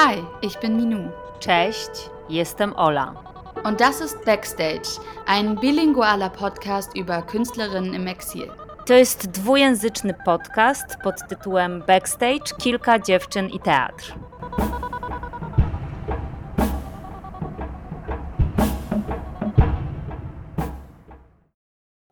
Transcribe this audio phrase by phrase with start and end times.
[0.00, 1.10] Hi, ich bin Minu.
[1.40, 1.90] Cześć,
[2.28, 3.14] jestem Ola.
[3.64, 8.52] Und das ist Backstage, ein bilingualer Podcast über Künstlerinnen im Exil.
[8.86, 14.14] To jest dwujęzyczny podcast pod tytułem Backstage Kilka dziewczyn i teatr.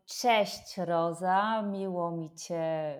[0.07, 2.95] Cześć Roza, miło mi Cię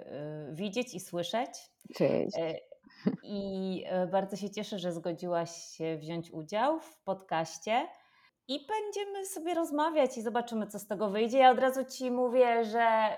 [0.51, 1.51] y, widzieć i słyszeć.
[1.95, 2.39] Cześć.
[2.39, 2.76] Y,
[3.23, 7.89] I y, bardzo się cieszę, że zgodziłaś się wziąć udział w podcaście.
[8.49, 11.39] I będziemy sobie rozmawiać i zobaczymy, co z tego wyjdzie.
[11.39, 13.17] Ja od razu Ci mówię, że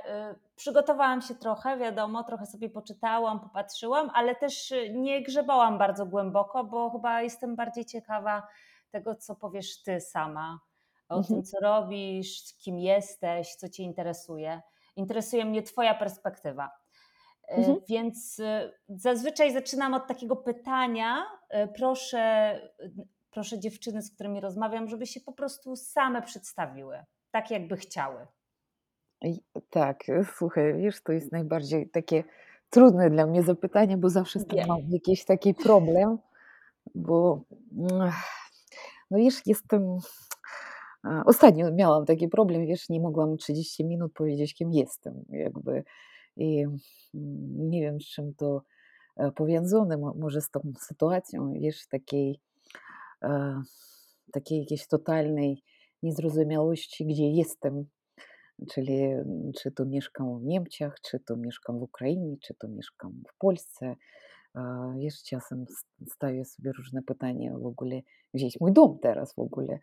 [0.56, 6.91] przygotowałam się trochę, wiadomo, trochę sobie poczytałam, popatrzyłam, ale też nie grzebałam bardzo głęboko, bo
[6.91, 8.48] chyba jestem bardziej ciekawa
[8.91, 10.60] tego, co powiesz Ty sama
[11.09, 11.24] o Mhm.
[11.34, 14.62] tym, co robisz, kim jesteś, co Cię interesuje.
[14.96, 16.77] Interesuje mnie Twoja perspektywa.
[17.48, 17.79] E, Mhm.
[17.88, 21.27] Więc e, zazwyczaj zaczynam od takiego pytania.
[21.48, 22.55] E, Proszę,
[23.30, 28.27] proszę dziewczyny, z którymi rozmawiam, żeby się po prostu same przedstawiły, tak jakby chciały.
[29.71, 30.05] Tak,
[30.37, 32.24] słuchaj, wiesz, to jest najbardziej takie
[32.71, 34.68] trudne dla mnie zapytanie, bo zawsze Wiem.
[34.68, 36.18] mam jakiś taki problem,
[36.95, 37.40] bo
[39.10, 39.99] no wiesz, jestem.
[41.27, 45.85] Ostatnio miałam taki problem, wiesz, nie mogłam 30 minut powiedzieć, kim jestem, jakby.
[46.38, 46.66] I
[47.58, 48.62] nie wiem, z czym to
[49.34, 52.40] powiązane, mo- może z tą sytuacją, wiesz, takiej,
[54.32, 55.62] takiej jakiejś totalnej
[56.02, 57.84] niezrozumiałości, gdzie jestem.
[58.70, 59.00] Czyli
[59.56, 63.96] czy to mieszkam w Niemczech, czy to mieszkam w Ukrainie, czy to mieszkam w Polsce.
[64.98, 65.64] Wiesz, czasem
[66.06, 68.00] stawię sobie różne pytania w ogóle,
[68.34, 69.78] gdzie jest mój dom teraz w ogóle.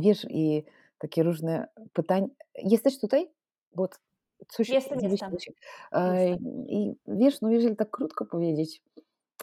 [0.00, 0.64] Wiesz, i
[0.98, 2.26] takie różne pytania.
[2.64, 3.30] Jesteś tutaj?
[3.74, 3.88] Bo
[4.48, 5.32] coś Jestem, jestem.
[6.68, 8.82] I wiesz, no jeżeli tak krótko powiedzieć,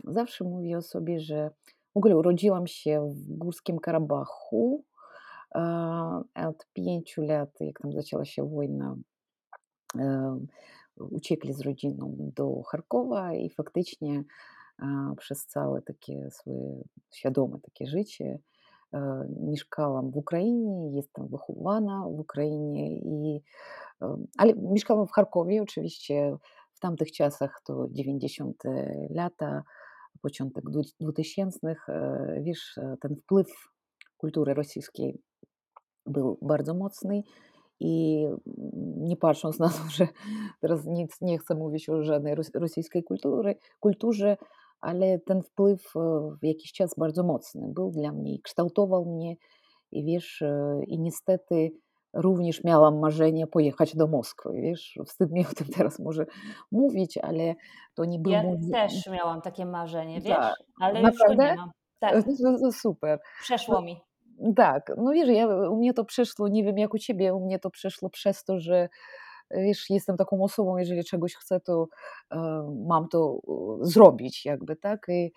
[0.04, 1.52] zawsze mówię o sobie, że
[1.94, 4.84] w ogóle urodziłam się w Górskim Karabachu.
[6.36, 8.96] Od pięciu lat, jak tam zaczęła się wojna,
[10.96, 14.24] uciekli z rodziną do Charkowa i faktycznie
[15.18, 18.40] przez całe takie swoje świadome takie życie
[19.40, 23.42] mieszkałam w Ukrainie, jestem wychowana w Ukrainie, i,
[24.38, 26.38] ale mieszkałam w Charkowie oczywiście
[26.74, 28.64] w tamtych czasach to 90
[29.10, 29.64] lata,
[30.22, 33.48] początek dwu- 2000 e, wiesz, ten wpływ
[34.18, 35.22] kultury rosyjskiej
[36.06, 37.24] był bardzo mocny
[37.80, 38.26] i
[38.98, 40.08] nie patrząc na to, że
[40.62, 44.38] teraz nic nie chcę mówić o żadnej ros- rosyjskiej kultury, kulturze,
[44.82, 46.00] ale ten wpływ e,
[46.42, 49.36] w jakiś czas bardzo mocny był dla mnie i kształtował mnie
[49.92, 51.72] i wiesz, e, i niestety
[52.14, 56.26] również miałam marzenie pojechać do Moskwy, wiesz, wstyd mi o tym teraz może
[56.72, 57.56] mówić, ale
[57.94, 58.72] to nie był Ja mój...
[58.72, 61.56] też miałam takie marzenie, Tak, wiesz, ale już go nie naprawdę?
[61.56, 61.72] mam.
[62.00, 63.20] Tak, No, no, super.
[63.42, 63.98] przeszło mi.
[64.56, 67.60] Tak, no wiesz, ja, u mnie to przeszło, nie wiem jak u ciebie, u mnie
[67.60, 68.90] to przeszło przez to, że
[69.52, 71.88] wiesz, jestem taką osobą, jeżeli czegoś chcę, to
[72.32, 72.38] e,
[72.88, 73.40] mam to
[73.82, 75.06] zrobić jakby, tak?
[75.10, 75.32] I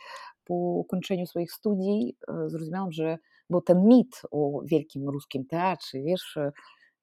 [0.44, 3.18] po ukończeniu swoich studii e, zrozumiałam, że,
[3.50, 6.52] bo ten mit o wielkim ruskim teatrze, wiesz, e,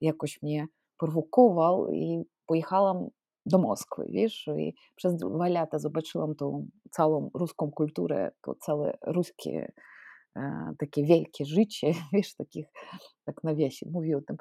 [0.02, 0.68] jakoś mnie
[0.98, 3.08] prowokował i pojechałam
[3.46, 9.72] do Moskwy, wiesz, i przez dwa lata zobaczyłam tą całą ruską kulturę, to całe ruskie
[10.80, 12.66] takie wielkie życie, wiesz, takich,
[13.26, 14.38] tak na wiesie, mówię o tym,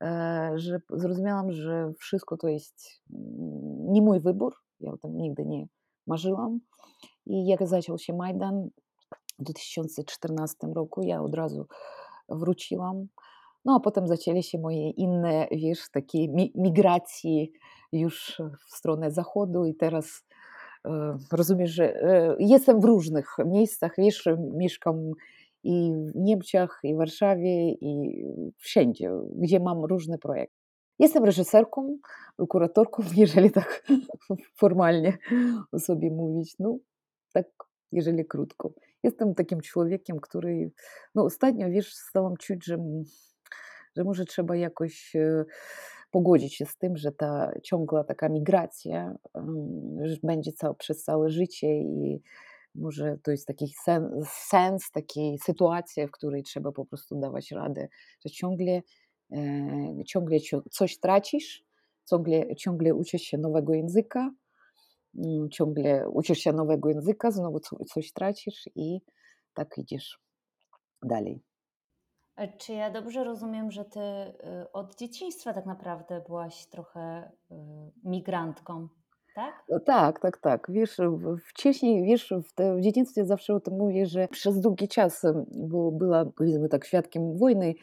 [0.00, 5.46] e, że zrozumiałam, że wszystko to jest mm, nie mój wybór, ja o tym nigdy
[5.46, 5.66] nie
[6.06, 6.60] marzyłam.
[7.26, 8.68] I jak zaczął się Majdan
[9.38, 11.66] w 2014 roku, ja od razu
[12.28, 13.06] wróciłam.
[13.64, 17.46] No a potem zaczęły się moje inne, wiesz, takie mi- migracje
[17.92, 20.31] już w stronę zachodu i teraz e,
[21.32, 25.12] rozumiesz, że e, jestem w różnych miejscach, wiesz, mieszkam
[25.64, 28.24] i w Niemczech, i w Warszawie, i
[28.56, 30.56] wszędzie, gdzie mam różne projekty.
[30.98, 31.98] Jestem reżyserką,
[32.48, 33.84] kuratorką, jeżeli tak
[34.60, 35.18] formalnie
[35.72, 36.54] o sobie mówić.
[36.58, 36.78] No,
[37.32, 37.46] tak,
[37.92, 38.72] jeżeli krótko.
[39.02, 40.70] Jestem takim człowiekiem, który,
[41.14, 42.78] no ostatnio, wiesz, stałam czuć, że,
[43.96, 45.44] że może trzeba jakoś e,
[46.12, 49.14] pogodzić się z tym, że ta ciągła taka migracja
[50.22, 52.22] będzie cał, przez całe życie i
[52.74, 57.88] może to jest taki sen, sens, takiej sytuacji, w której trzeba po prostu dawać radę,
[58.26, 58.82] że ciągle,
[59.32, 60.38] e, ciągle
[60.70, 61.64] coś tracisz,
[62.10, 64.30] ciągle, ciągle uczysz się nowego języka,
[65.18, 69.00] mm, ciągle uczysz się nowego języka, znowu co- coś tracisz i
[69.54, 70.18] tak idziesz
[71.02, 71.42] dalej.
[72.58, 77.54] Czy ja dobrze rozumiem, że ty y, od dzieciństwa tak naprawdę byłaś trochę y,
[78.04, 78.88] migrantką?
[79.34, 79.64] tak?
[79.86, 80.66] Tak, tak, tak.
[80.68, 80.96] Wiesz,
[81.48, 85.22] wcześniej, wiesz, w, te, w dzieciństwie zawsze o tym mówię, że przez długi czas,
[85.68, 87.74] bo była, powiedzmy tak, świadkiem wojny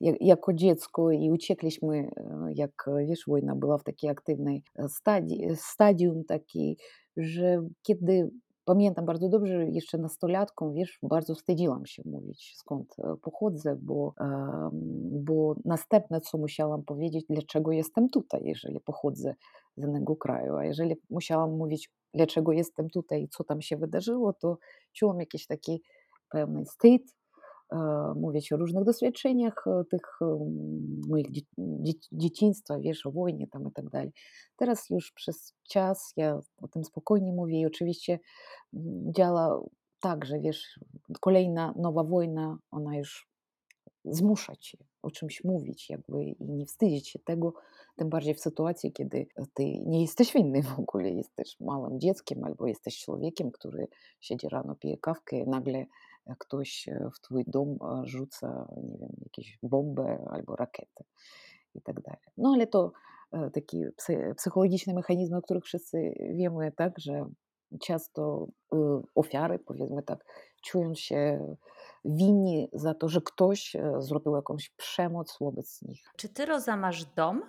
[0.00, 2.08] jak, jako dziecko i uciekliśmy,
[2.54, 6.76] jak, wiesz, wojna była w takiej aktywnej stadii, stadium takiej,
[7.16, 8.30] że kiedy
[8.64, 14.14] Pamiętam bardzo dobrze, jeszcze nastolatką, wiesz, bardzo wstydziłam się mówić, skąd pochodzę, bo,
[15.10, 19.34] bo następne, co musiałam powiedzieć, dlaczego jestem tutaj, jeżeli pochodzę
[19.76, 24.58] z innego kraju, a jeżeli musiałam mówić, dlaczego jestem tutaj, co tam się wydarzyło, to
[24.92, 25.82] czułam jakiś taki
[26.30, 27.02] pewny wstyd,
[28.16, 30.18] mówić o różnych doświadczeniach tych
[31.08, 31.26] moich
[32.12, 34.12] dzieciństwa, wiesz, o wojnie tam i tak dalej.
[34.56, 38.18] Teraz już przez czas ja o tym spokojnie mówię i oczywiście
[39.16, 39.62] działa
[40.00, 40.80] tak, że wiesz,
[41.20, 43.28] kolejna nowa wojna, ona już
[44.04, 47.54] zmusza cię o czymś mówić jakby i nie wstydzić się tego,
[47.96, 52.66] tym bardziej w sytuacji, kiedy ty nie jesteś winny w ogóle, jesteś małym dzieckiem albo
[52.66, 53.88] jesteś człowiekiem, który
[54.20, 55.86] siedzi rano, pije kawkę i nagle
[56.38, 61.04] ktoś w twój dom rzuca, nie wiem, jakieś bombę albo rakietę
[61.74, 62.20] i tak dalej.
[62.36, 62.92] No ale to
[63.52, 63.90] takie
[64.36, 67.24] psychologiczne mechanizmy, o których wszyscy wiemy, tak, że
[67.82, 68.46] często
[69.14, 70.24] ofiary, powiedzmy tak,
[70.64, 71.40] czują się
[72.04, 76.02] winni za to, że ktoś zrobił jakąś przemoc wobec nich.
[76.16, 77.42] Czy ty, Roza, masz dom?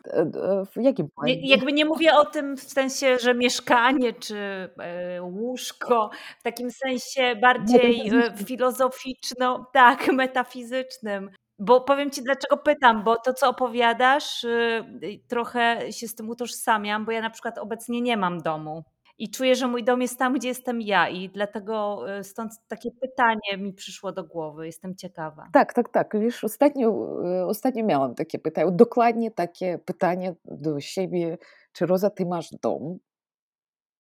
[0.76, 1.42] W jakim planie?
[1.42, 6.10] Nie, jakby nie mówię o tym w sensie, że mieszkanie czy e, łóżko,
[6.40, 8.12] w takim sensie bardziej
[8.46, 11.30] filozoficzno, tak, metafizycznym.
[11.60, 14.84] Bo powiem ci, dlaczego pytam, bo to, co opowiadasz, y,
[15.28, 18.84] trochę się z tym utożsamiam, bo ja na przykład obecnie nie mam domu
[19.18, 22.92] i czuję, że mój dom jest tam, gdzie jestem ja i dlatego e, stąd takie
[22.92, 24.66] pytanie mi przyszło do głowy.
[24.66, 25.50] Jestem ciekawa.
[25.54, 26.20] Tak, tak, tak.
[26.20, 31.38] Wiesz, ostatnio, e, ostatnio miałam takie pytanie, dokładnie takie pytanie do siebie,
[31.74, 32.98] czy Roza, ty masz dom?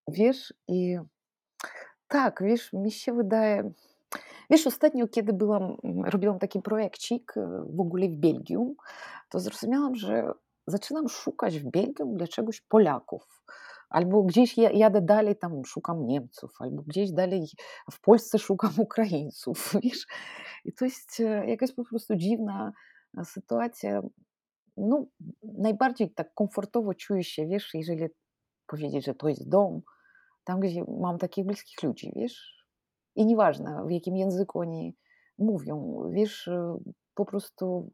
[0.07, 0.97] Wiesz, i
[2.07, 3.71] tak, wiesz, mi się wydaje,
[4.49, 8.75] wiesz, ostatnio, kiedy byłam, robiłam taki projekcik e, w ogóle w Belgii,
[9.29, 10.31] to zrozumiałam, że
[10.67, 13.43] zaczynam szukać w Belgii dla czegoś Polaków
[13.95, 17.47] albo gdzieś jadę dalej, tam szukam Niemców, albo gdzieś dalej
[17.91, 20.05] w Polsce szukam Ukraińców, wiesz.
[20.65, 22.71] I to jest e, jakaś po prostu dziwna
[23.17, 24.01] e, sytuacja.
[24.77, 25.05] No,
[25.43, 28.05] najbardziej tak komfortowo czuję się, wiesz, jeżeli
[28.67, 29.81] powiedzieć, że to jest dom,
[30.43, 32.65] tam, gdzie mam takich bliskich ludzi, wiesz.
[33.15, 34.95] I nieważne, w jakim języku oni
[35.37, 36.77] mówią, wiesz, e,
[37.13, 37.91] po prostu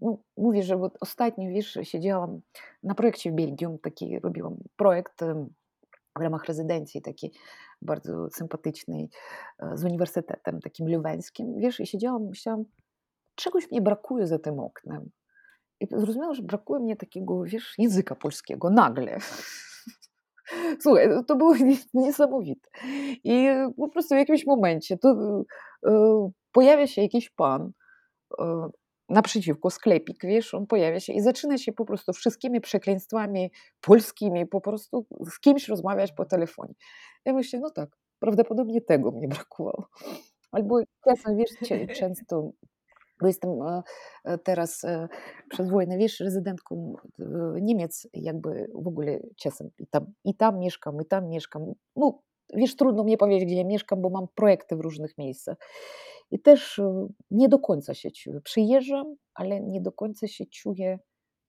[0.00, 2.40] ну, mówię, że ostatnio, wiesz, siedziałam
[2.82, 5.20] na projekcie w Belgii, taki robiłam projekt
[6.18, 7.32] w ramach rezydencji taki
[7.82, 9.10] bardzo sympatycznej
[9.74, 12.64] z uniwersytetem takim luweńskim, wiesz, i siedziałam, myślałam,
[13.34, 15.10] czegoś mnie brakuje za tym oknem.
[15.80, 19.18] I zrozumiałam, że brakuje mnie takiego, wiesz, języka polskiego, nagle.
[20.82, 21.54] Słuchaj, to było
[21.94, 22.68] niesamowite.
[23.24, 25.16] I po prostu w jakimś momencie to
[26.52, 27.72] pojawia się jakiś pan,
[29.08, 34.60] naprzeciwko sklepik, wiesz, on pojawia się i zaczyna się po prostu wszystkimi przekleństwami polskimi, po
[34.60, 36.74] prostu z kimś rozmawiać po telefonie.
[37.24, 39.88] Ja myślę, no tak, prawdopodobnie tego mnie brakowało.
[40.52, 41.50] Albo czasem, wiesz,
[41.98, 42.50] często
[43.20, 43.50] bo jestem
[44.44, 44.86] teraz
[45.50, 46.94] przez wojnę, wiesz, rezydentką
[47.60, 51.72] Niemiec, jakby w ogóle czasem i tam, i tam mieszkam, i tam mieszkam.
[51.96, 52.22] No,
[52.54, 55.56] wiesz, trudno mnie powiedzieć, gdzie ja mieszkam, bo mam projekty w różnych miejscach.
[56.30, 56.80] I też
[57.30, 58.40] nie do końca się czuję.
[58.40, 60.98] Przyjeżdżam, ale nie do końca się czuję,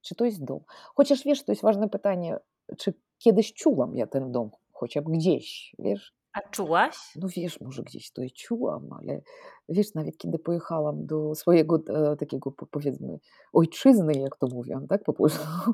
[0.02, 0.60] czy to jest dom.
[0.96, 2.38] Chociaż wiesz, to jest ważne pytanie,
[2.78, 6.14] czy kiedyś czułam ja ten dom, chociaż gdzieś, wiesz.
[6.34, 6.96] A czułaś?
[7.22, 9.22] No wiesz, może gdzieś to i czułam, ale
[9.70, 13.20] wiesz, nawet kiedy pojechałam do swojego e, takiego, powiedzmy,
[13.54, 15.46] ojczyzny, jak to mówią, tak po polsku,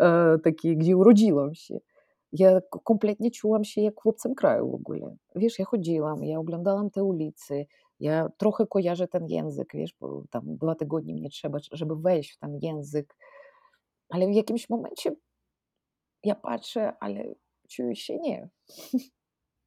[0.00, 1.78] e, takiej, gdzie urodziłam się,
[2.32, 5.16] ja kompletnie czułam się jak obcym kraju w ogóle.
[5.34, 7.64] Wiesz, ja chodziłam, ja oglądałam te ulice,
[8.00, 12.38] ja trochę kojarzę ten język, wiesz, bo tam dwa tygodnie mnie trzeba, żeby wejść w
[12.38, 13.16] ten język,
[14.08, 15.12] ale w jakimś momencie
[16.24, 17.34] ja patrzę, ale
[17.68, 18.48] czuję się nie.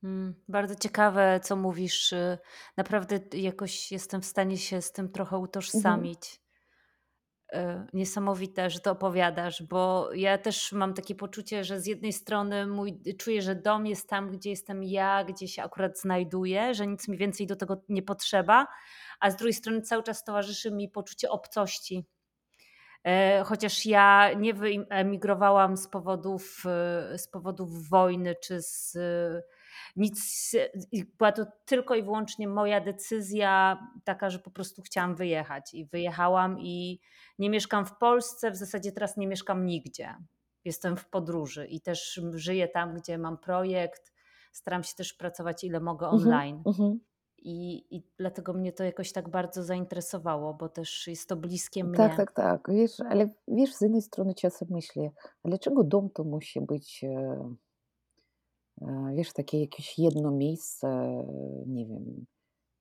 [0.03, 2.13] Mm, bardzo ciekawe, co mówisz.
[2.13, 2.37] Y,
[2.77, 6.41] naprawdę jakoś jestem w stanie się z tym trochę utożsamić.
[7.51, 7.87] Mhm.
[7.93, 13.01] Niesamowite, że to opowiadasz, bo ja też mam takie poczucie, że z jednej strony mój,
[13.17, 17.17] czuję, że dom jest tam, gdzie jestem ja, gdzie się akurat znajduję, że nic mi
[17.17, 18.67] więcej do tego nie potrzeba,
[19.19, 22.05] a z drugiej strony cały czas towarzyszy mi poczucie obcości.
[23.03, 28.97] E, chociaż ja nie wyemigrowałam z powodów, e, z powodów wojny czy z
[29.95, 30.51] nic,
[31.17, 36.59] była to tylko i wyłącznie moja decyzja taka, że po prostu chciałam wyjechać i wyjechałam
[36.59, 36.99] i
[37.39, 40.15] nie mieszkam w Polsce, w zasadzie teraz nie mieszkam nigdzie.
[40.65, 44.13] jestem w podróży i też żyję tam, gdzie mam projekt.
[44.51, 46.63] Staram się też pracować ile mogę Mhm, online.
[46.65, 46.99] mhm.
[47.37, 51.89] I, I dlatego mnie to jakoś tak bardzo zainteresowało, bo też jest to bliskie Tak,
[51.89, 52.17] mnie.
[52.17, 52.67] tak, tak.
[52.69, 55.09] Wiesz, ale wiesz, z jednej strony czasem myślę,
[55.45, 57.55] dlaczego dom to musi być, e,
[59.15, 61.25] wiesz, takie jakieś jedno miejsce, e,
[61.67, 62.25] nie wiem,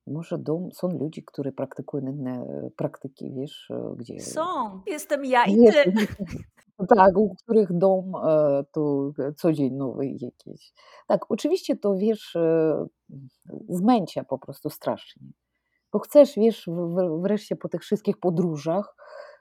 [0.07, 5.57] może dom, są ludzie, którzy praktykują inne praktyki, wiesz, e, gdzie, Są, jestem ja i
[5.57, 5.93] ty.
[6.97, 10.73] tak, u których dom e, to co dzień nowy jakiś.
[11.07, 12.87] Tak, oczywiście to, wiesz, e,
[13.69, 15.23] zmęcza po prostu strasznie.
[15.93, 16.69] Bo chcesz, wiesz,
[17.23, 18.95] wreszcie po tych wszystkich podróżach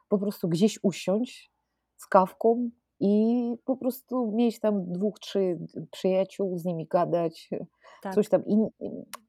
[0.10, 1.52] po prostu gdzieś usiąść
[1.98, 5.60] z kawką i po prostu mieć tam dwóch, trzy
[5.92, 7.50] przyjaciół, z nimi gadać,
[8.16, 8.50] coś Tak, tam.
[8.50, 8.58] I,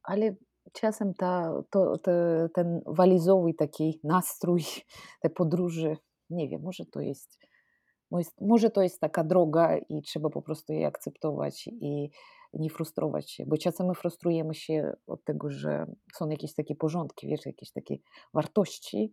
[0.03, 0.35] ale
[0.73, 4.63] czasem ta, to, te, ten walizowy taki nastrój,
[5.23, 5.97] te podróże,
[6.31, 7.39] nie wiem, może to jest,
[8.41, 12.11] może to jest taka droga i trzeba po prostu jej akceptować i
[12.53, 17.29] nie frustrować się, bo czasem my frustrujemy się od tego, że są jakieś takie porządki,
[17.29, 17.97] wiesz, jakieś takie
[18.35, 19.13] wartości.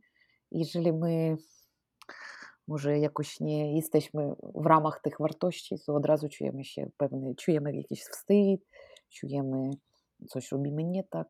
[0.52, 1.38] Jeżeli my
[2.68, 7.76] może jakoś nie jesteśmy w ramach tych wartości, to od razu czujemy się pewny, czujemy
[7.76, 8.68] jakiś wstyd,
[9.10, 9.70] czujemy
[10.28, 11.28] coś robimy nie tak.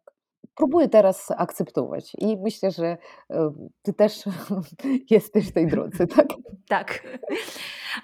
[0.56, 2.98] Próbuję teraz akceptować i myślę, że
[3.30, 3.52] e,
[3.82, 4.24] ty też
[5.10, 6.28] jesteś w tej drodze, tak?
[6.70, 7.04] tak.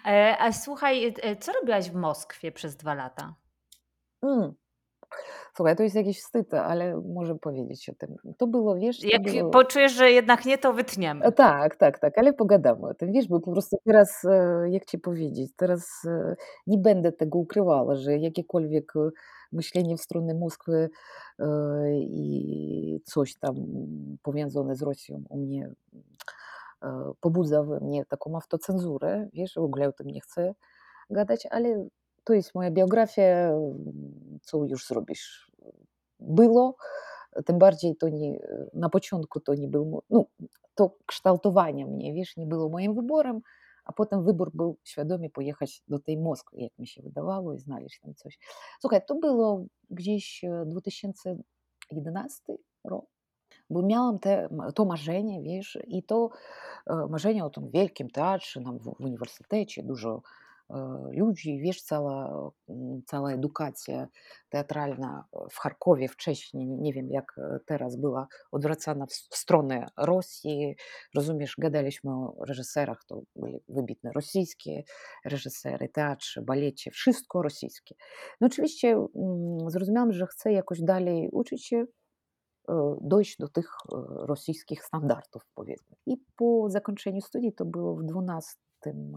[0.06, 3.36] E, A słuchaj, e, co robiłaś w Moskwie przez dwa lata?
[4.22, 4.54] Mm.
[5.56, 8.16] Słuchaj, to jest jakiś wstyd, ale może powiedzieć o tym.
[8.38, 9.50] To było, wiesz, Jak było...
[9.52, 11.32] poczujesz, że jednak nie, to E, wytniemy.
[11.32, 15.00] Tak, tak, tak, ale pogadamy o tym, wiesz, bo po prostu teraz, e, jak ci
[15.00, 16.36] powiedzieć, teraz e,
[16.68, 19.10] nie będę tego ukrywała, że jakiekolwiek e,
[19.52, 20.90] myślenie w stronę Moskwy
[21.40, 21.46] e,
[22.00, 23.56] i coś tam
[24.24, 25.72] powiązane z Rosją u mnie
[26.84, 30.54] e, pobudza we mnie taką autocenzurę, wiesz, w ogóle o tym nie chcę
[31.10, 31.88] gadać, ale
[32.32, 33.52] to jest moja biografia,
[34.42, 35.52] co już zrobisz.
[36.20, 36.76] Było,
[37.46, 38.40] tym bardziej to nie,
[38.74, 40.26] na początku to nie był, no,
[40.76, 43.42] to kształtowanie mnie, wiesz, nie było moim wyborem,
[43.86, 48.00] a potem wybór był świadomie pojechać do tej Moskwy, jak mi się wydawało, i znaleźć
[48.00, 48.40] tam coś.
[48.82, 52.44] Słuchaj, to było gdzieś e, 2011
[52.84, 53.06] rok,
[53.70, 56.30] bo miałam te, to marzenie, wiesz, i to
[56.88, 60.22] e, marzenie o tym wielkim teatrze nam w, w uniwersytecie, dużo e,
[61.12, 62.52] ludzi, wiesz, cała,
[63.06, 64.08] cała edukacja
[64.50, 67.36] teatralna w Charkowie wcześniej, nie wiem jak
[67.66, 70.76] teraz, była odwracana w, stronę Rosji.
[71.16, 74.84] Rozumiesz, gadaliśmy o reżyserach, to byli wybitne rosyjskie
[75.26, 77.96] reżysery, teatrze, balecie, wszystko rosyjskie.
[78.42, 79.08] No oczywiście
[79.68, 81.86] zrozumiałam, że chcę jakoś dalej uczyć się
[83.02, 83.70] dojść do tych
[84.28, 85.96] rosyjskich standardów, powiedzmy.
[86.06, 88.52] I po zakończeniu studiów, to było w 12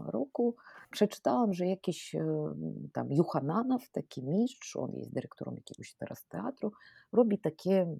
[0.07, 0.55] roku,
[0.91, 2.53] przeczytałam, że jakiś e,
[2.93, 6.71] tam Juchananow, taki mistrz, on jest dyrektorem jakiegoś teraz teatru,
[7.11, 7.97] robi takie mm,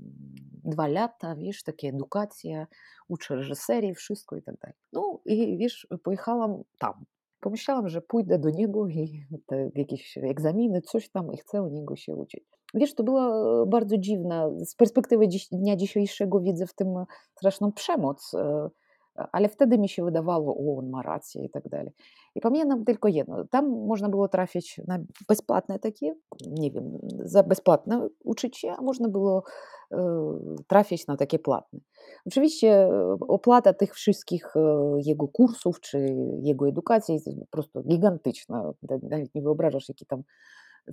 [0.63, 2.67] dwa lata, wiesz, takie edukacja,
[3.07, 4.75] uczy reżyserii, wszystko i tak dalej.
[4.93, 7.05] No i wiesz, pojechałam tam.
[7.39, 11.95] Pomyślałam, że pójdę do niego i te jakieś egzaminy, coś tam i chcę u niego
[11.95, 12.43] się uczyć.
[12.73, 14.51] Wiesz, to było bardzo dziwne.
[14.65, 16.87] Z perspektywy dziś, dnia dzisiejszego widzę w tym
[17.35, 18.69] straszną przemoc, e,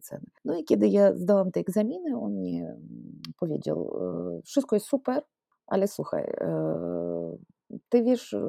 [0.03, 0.21] e, e, e.
[0.45, 3.97] No i kiedy ja zdałam te egzaminy, on mi mm, powiedział,
[4.39, 5.23] e, wszystko jest super,
[5.67, 6.53] ale słuchaj, e,
[7.89, 8.41] ty wiesz, e,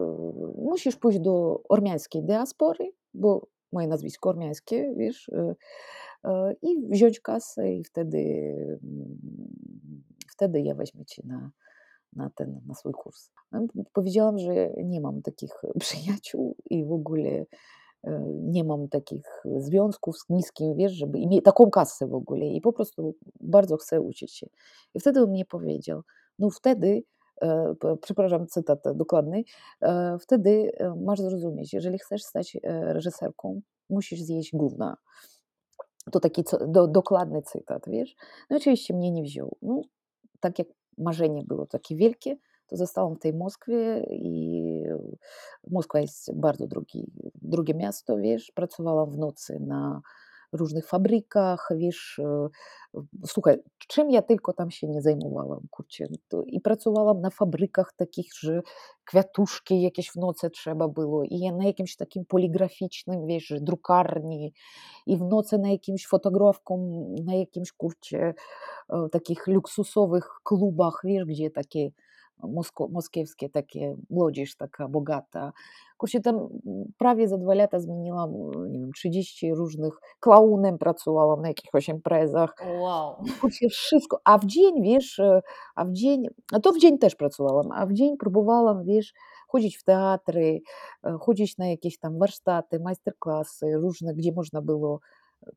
[0.58, 5.56] musisz pójść do ormiańskiej diaspory, bo moje nazwisko ormiańskie, wiesz, e,
[6.24, 8.18] e, i wziąć kasę i wtedy,
[8.84, 9.20] mm,
[10.32, 11.52] wtedy ja weźmie cię na,
[12.14, 13.32] na ten, na swój kurs.
[13.94, 17.46] Powiedziałam, że nie mam takich przyjaciół i w ogóle
[18.34, 22.74] nie mam takich związków z niskim, wiesz, żeby mieć taką kasę w ogóle i po
[22.74, 24.48] prostu bardzo chcę uczyć się.
[24.94, 26.02] I wtedy on mnie powiedział,
[26.40, 27.04] no wtedy,
[28.02, 29.44] przepraszam, cytat dokładny,
[29.82, 34.98] e, wtedy e, masz zrozumieć, jeżeli chcesz stać e, reżyserką, musisz zjeść gówna.
[36.12, 38.16] To taki do, dokładny cytat, wiesz.
[38.50, 39.58] No oczywiście mnie nie wziął.
[39.62, 39.82] No,
[40.40, 42.38] tak jak marzenie było takie wielkie,
[42.68, 44.64] to zostałam w tej Moskwie i
[45.68, 47.12] Moskwa jest bardzo drogi,
[47.42, 48.52] drogie miasto, wiesz.
[48.56, 50.02] Pracowałam w nocy na
[50.54, 52.50] różnych fabrykach, wiesz, e,
[53.26, 53.58] słuchaj,
[53.88, 58.62] czym ja tylko tam się nie zajmowałam, kurczę, to i pracowałam na fabrykach takich, że
[59.06, 64.54] kwiatuszki jakieś w nocy trzeba było i na jakimś takim poligraficznym, wiesz, drukarni
[65.06, 66.78] i w nocy na jakimś fotografką,
[67.26, 68.34] na jakimś, kurczę,
[68.90, 71.92] e, takich luksusowych klubach, wiesz, gdzie takie
[72.90, 75.54] moskiewskie takie, młodzież taka bogata.
[75.98, 76.50] Kurczę, tam
[76.98, 78.34] prawie za dwa lata zmieniłam,
[78.70, 82.56] nie wiem, 30 różnych, klaunem pracowałam na jakichś imprezach.
[82.80, 83.16] Wow.
[83.42, 84.20] Kurczę, wszystko.
[84.24, 85.22] A w dzień, wiesz,
[85.76, 89.14] a w dzień, a to w dzień też pracowałam, a w dzień próbowałam, wiesz,
[89.48, 90.62] chodzić w teatry,
[91.20, 95.00] chodzić na jakieś tam warsztaty, majsterklasy różne, gdzie można było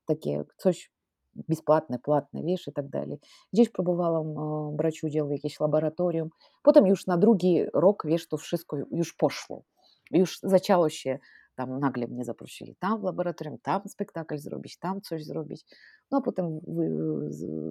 [0.07, 0.91] takie coś
[1.36, 3.20] бесплатne, płatne, wiesz, i tak dalej.
[3.54, 4.36] Gdzieś próbowałam
[4.76, 6.30] brać udział w jakimś laboratorium.
[6.64, 9.64] Potem już na drugi rok, wiesz, to wszystko już poszło.
[10.12, 11.20] Już zaczęło się,
[11.56, 15.66] tam nagle mnie zaprosili tam w laboratorium, tam spektakl zrobić, tam coś zrobić.
[16.12, 16.60] No a potem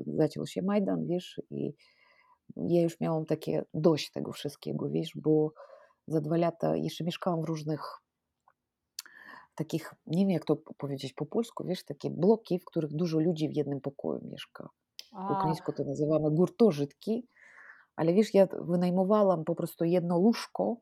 [0.07, 1.75] zaczął się Majdan, wiesz, i
[2.57, 5.53] ja już miałam takie dość tego wszystkiego, wiesz, bo
[6.07, 7.81] za dwa lata jeszcze mieszkałam w różnych
[9.56, 13.50] takich, nie wiem jak to powiedzieć po polsku, wiesz, takie bloki, w których dużo ludzi
[13.50, 14.70] w jednym pokoju mieszka.
[15.12, 17.28] Po ukraińsku to nazywamy gurtożytki,
[17.96, 20.78] ale wiesz, ja wynajmowałam po prostu jedno łóżko,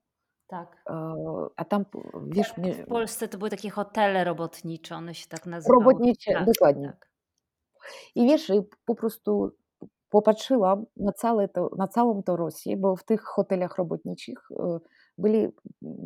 [0.48, 0.84] tak.
[1.56, 1.86] a tam,
[2.28, 2.54] wiesz...
[2.54, 5.84] Tak, w Polsce to były takie hotele robotnicze, one się tak nazywały.
[5.84, 6.88] Robotnicze, tak, dokładnie.
[6.88, 7.10] Tak.
[8.16, 8.52] I wiesz,
[8.86, 9.52] po prostu
[10.10, 14.50] popatrzyłam na, całe to, na całą to Rosję, bo w tych hotelach robotniczych
[15.18, 15.48] byli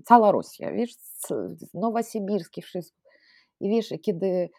[0.06, 0.96] cała Rosja, wiesz,
[1.74, 3.02] Nowosibirski, wszystko.
[3.60, 4.50] I wiesz, kiedy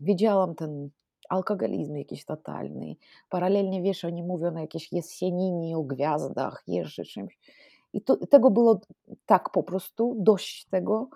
[0.00, 0.90] widziałam ten
[1.28, 2.96] alkoholizm jakiś totalny,
[3.30, 7.38] paralelnie, wiesz, oni mówią o jakiejś jesieninie, o gwiazdach, jeszcze czymś.
[7.92, 8.80] I tego było
[9.26, 11.08] tak po prostu, dość tego,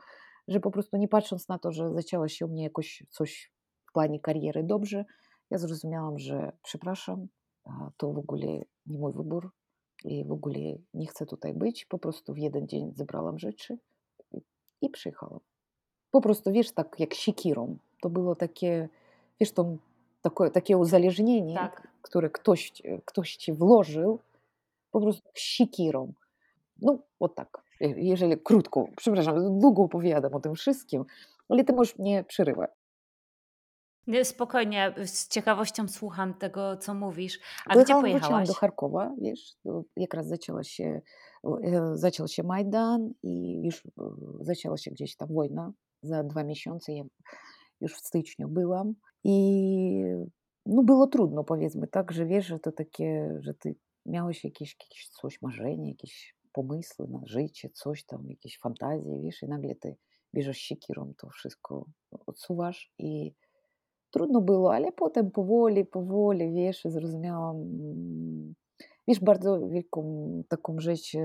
[0.49, 3.53] że po prostu nie patrząc na to, że zaczęło się u mnie jakoś coś
[3.87, 5.05] w planie kariery dobrze,
[5.51, 7.29] ja zrozumiałam, że przepraszam,
[7.97, 8.47] to w ogóle
[8.87, 9.51] nie mój wybór
[10.05, 10.59] i w ogóle
[10.95, 11.85] nie chcę tutaj być.
[11.85, 13.79] Po prostu w jeden dzień zebrałam rzeczy
[14.83, 15.41] i przyjechałam.
[16.11, 17.77] Po prostu, wiesz, tak jak sikirą.
[18.03, 18.89] To było takie,
[19.41, 19.77] wiesz, to
[20.23, 21.89] takie, takie uzależnienie, tak.
[22.03, 22.73] które ktoś,
[23.05, 24.19] ktoś ci włożył,
[24.91, 26.13] po prostu sikirą.
[26.83, 31.05] No, o tak, jeżeli krótko, przepraszam, długo opowiadam o tym wszystkim,
[31.49, 32.71] ale ty możesz mnie przerywać.
[34.07, 37.41] Nie, spokojnie, z ciekawością słucham tego, co mówisz.
[37.67, 38.49] A gdzie pojechałaś?
[38.49, 39.57] do Charkowa, wiesz,
[40.13, 41.01] raz zaczęła się,
[41.45, 43.91] e, zaczął się Majdan i już e,
[44.41, 46.93] zaczęła się gdzieś tam wojna za dwa miesiące.
[46.93, 47.05] Ja
[47.81, 50.05] już w styczniu byłam i
[50.67, 53.75] no było trudno, powiedzmy tak, że wiesz, że to takie, że ty
[54.07, 59.49] miałeś jakieś, jakieś coś, marzenie, jakieś pomysły na życie, coś tam, jakieś fantazje, wiesz, i
[59.49, 59.97] nagle ty
[60.35, 61.87] bierzesz siekierą, to wszystko
[62.27, 63.35] odsuwasz i
[64.11, 67.57] Trudno było, ale potem powoli, powoli, wiesz, zrozumiałam,
[69.09, 70.03] wiesz, bardzo wielką
[70.49, 71.17] taką rzecz,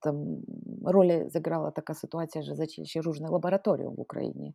[0.00, 0.42] tam
[0.84, 4.52] rolę zagrała taka sytuacja, że zaczęli się różne laboratorium w Ukrainie.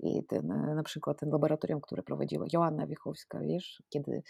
[0.00, 4.22] I ten, na przykład ten laboratorium, które prowadziła Joanna Wichowska, wiesz, kiedy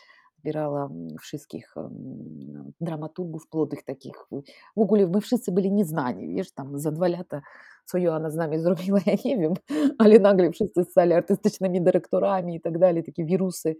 [7.08, 7.40] lata
[7.88, 9.54] co Joanna z nami zrobiła, ja nie wiem,
[9.98, 13.76] ale nagle wszyscy stali artystycznymi dyrektorami i tak dalej, takie wirusy,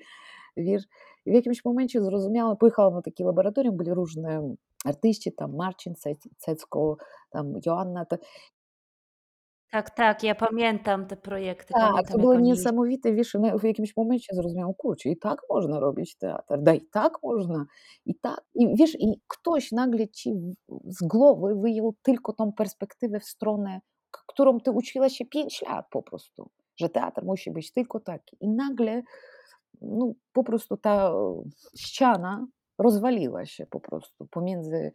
[0.57, 0.83] wiesz.
[1.27, 5.94] I w jakimś momencie zrozumiałam, pojechałam na takie laboratorium, byli różne artyści, tam Marcin
[6.37, 6.97] Cecko,
[7.31, 8.07] tam Joanna,
[9.70, 11.74] tak, tak, ja pamiętam te projekty.
[11.74, 12.42] Tak, pamiętam, to było oni...
[12.42, 17.12] niesamowite, wiesz, w jakimś momencie zrozumiałam, kurczę, i tak można robić teatr, da i tak
[17.22, 17.66] można,
[18.07, 20.33] i tak, i wiesz, i ktoś nagle ci
[20.85, 23.81] z głowy wyjął tylko tą perspektywę w stronę,
[24.26, 28.37] którą ty uczyła się pięć lat po prostu, że teatr musi być tylko taki.
[28.40, 29.02] I nagle,
[29.81, 31.12] no, po prostu ta
[31.76, 32.46] ściana
[32.78, 34.92] rozwaliła się po prostu pomiędzy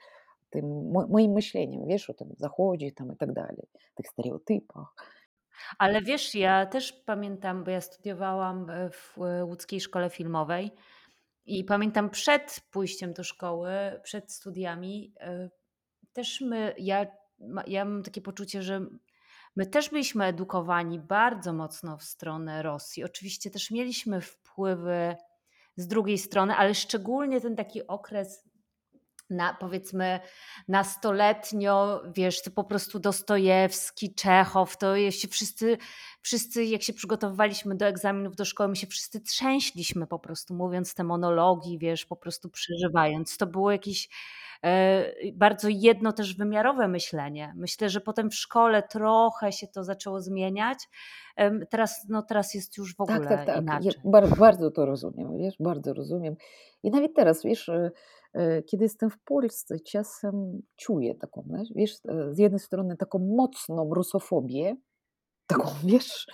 [1.10, 4.96] moim myśleniem, wiesz, o tym zachodzie tam i tak dalej, tych stereotypach.
[5.78, 10.72] Ale wiesz, ja też pamiętam, bo ja studiowałam e, w e, łódzkiej szkole filmowej
[11.46, 13.70] i pamiętam przed pójściem do szkoły,
[14.04, 15.50] przed studiami, e,
[16.14, 17.06] też my, ja,
[17.68, 18.86] ja mam takie poczucie, że
[19.56, 23.04] my też byliśmy edukowani bardzo mocno w stronę Rosji.
[23.04, 25.16] Oczywiście też mieliśmy wpływy
[25.76, 28.50] z drugiej strony, ale szczególnie ten taki okres
[29.30, 30.20] na, powiedzmy
[30.68, 35.78] nastoletnio, wiesz, to po prostu Dostojewski, Czechow, to się wszyscy,
[36.22, 40.96] wszyscy jak się przygotowywaliśmy do egzaminów do szkoły, my się wszyscy trzęśliśmy po prostu, mówiąc
[40.96, 43.38] te monologi, wiesz, po prostu przeżywając.
[43.38, 44.10] To było jakieś
[45.34, 47.54] bardzo jedno też wymiarowe myślenie.
[47.56, 50.90] Myślę, że potem w szkole trochę się to zaczęło zmieniać.
[51.70, 53.62] Teraz, no teraz jest już w ogóle tak, tak, tak.
[53.62, 53.92] inaczej.
[53.96, 56.36] Ja bardzo, bardzo to rozumiem, wiesz, bardzo rozumiem.
[56.84, 57.72] I nawet teraz, wiesz,
[58.66, 61.96] kiedy jestem w Polsce, czasem czuję taką, wiesz,
[62.32, 64.76] z jednej strony taką mocną rusofobię,
[65.48, 66.28] taką, wiesz,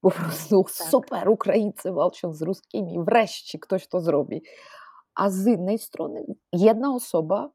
[0.00, 0.88] po prostu tak.
[0.88, 4.42] super Ukraińcy walczą z ruskimi, wreszcie ktoś to zrobi.
[5.14, 7.50] A z innej strony jedna osoba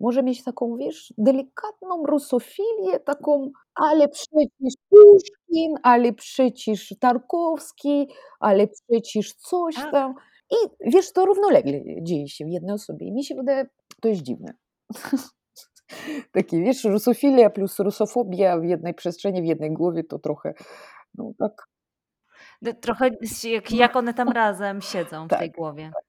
[0.00, 8.08] może mieć taką, wiesz, delikatną rusofilię, taką, ale przecież Puszkin, ale przecież Tarkowski,
[8.40, 10.14] ale przecież coś tam.
[10.50, 13.06] I wiesz, to równolegle dzieje się w jednej osobie.
[13.06, 13.66] I mi się wydaje,
[14.00, 14.54] to jest dziwne.
[16.32, 20.54] Takie, wiesz, rusofilia plus rusofobia w jednej przestrzeni, w jednej głowie to trochę,
[21.14, 21.68] no tak.
[22.80, 23.10] Trochę
[23.44, 25.90] jak, jak one tam razem siedzą w tak, tej głowie.
[25.94, 26.04] Tak.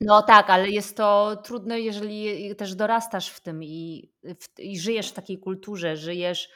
[0.00, 5.10] No tak, ale jest to trudne, jeżeli też dorastasz w tym i, w, i żyjesz
[5.10, 6.48] w takiej kulturze, żyjesz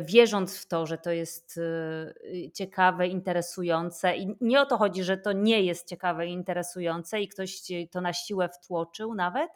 [0.00, 4.16] wierząc w to, że to jest e, ciekawe, interesujące.
[4.16, 8.00] I nie o to chodzi, że to nie jest ciekawe i interesujące i ktoś to
[8.00, 9.50] na siłę wtłoczył nawet,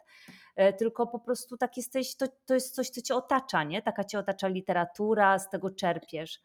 [0.55, 3.81] e, tylko po prostu tak jesteś, to, to jest coś, co cię otacza, nie?
[3.81, 6.41] Taka cię otacza literatura, z tego czerpiesz.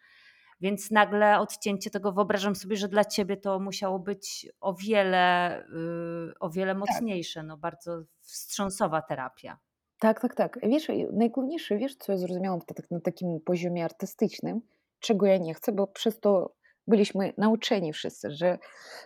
[0.61, 6.35] Więc nagle odcięcie tego, wyobrażam sobie, że dla ciebie to musiało być o wiele, yy,
[6.41, 6.79] o wiele tak.
[6.79, 9.59] mocniejsze, no bardzo wstrząsowa terapia.
[9.99, 10.59] Tak, tak, tak.
[10.63, 14.61] Wiesz, najgłówniejsze, wiesz, co ja zrozumiałam na takim poziomie artystycznym,
[15.01, 16.55] czego ja nie chcę, bo przez to
[16.87, 18.59] byliśmy nauczeni wszyscy, że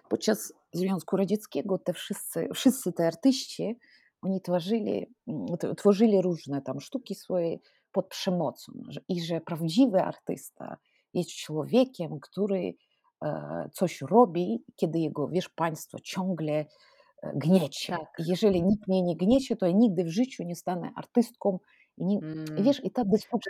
[0.09, 3.79] podczas Związku Radzieckiego te wszyscy, wszyscy te artyści,
[4.23, 5.07] oni tworzyli,
[5.77, 7.59] tworzyli różne tam sztuki swoje
[7.93, 8.73] pod przemocą
[9.09, 10.77] i że prawdziwy artysta
[11.15, 12.75] jest człowiekiem, który
[13.73, 16.65] coś robi, kiedy jego, wiesz, państwo ciągle
[17.35, 17.93] gniecie.
[17.93, 18.09] Tak.
[18.19, 21.59] Jeżeli nikt mnie nie gniecie, to ja nigdy w życiu nie stanę artystką.
[21.99, 22.63] I, nie, mm.
[22.63, 23.03] wiesz, i ta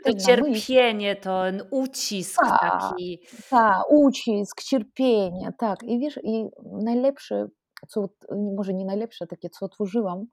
[0.05, 3.21] To cierpienie, ten ucisk ta, taki.
[3.51, 5.83] Tak, ucisk, cierpienie, tak.
[5.83, 6.45] I wiesz, i
[6.85, 7.47] najlepsze,
[7.89, 8.09] co,
[8.57, 10.27] może nie najlepsze, takie, co otworzyłam,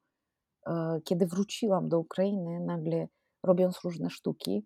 [1.05, 3.07] kiedy wróciłam do Ukrainy, nagle
[3.43, 4.65] robiąc różne sztuki,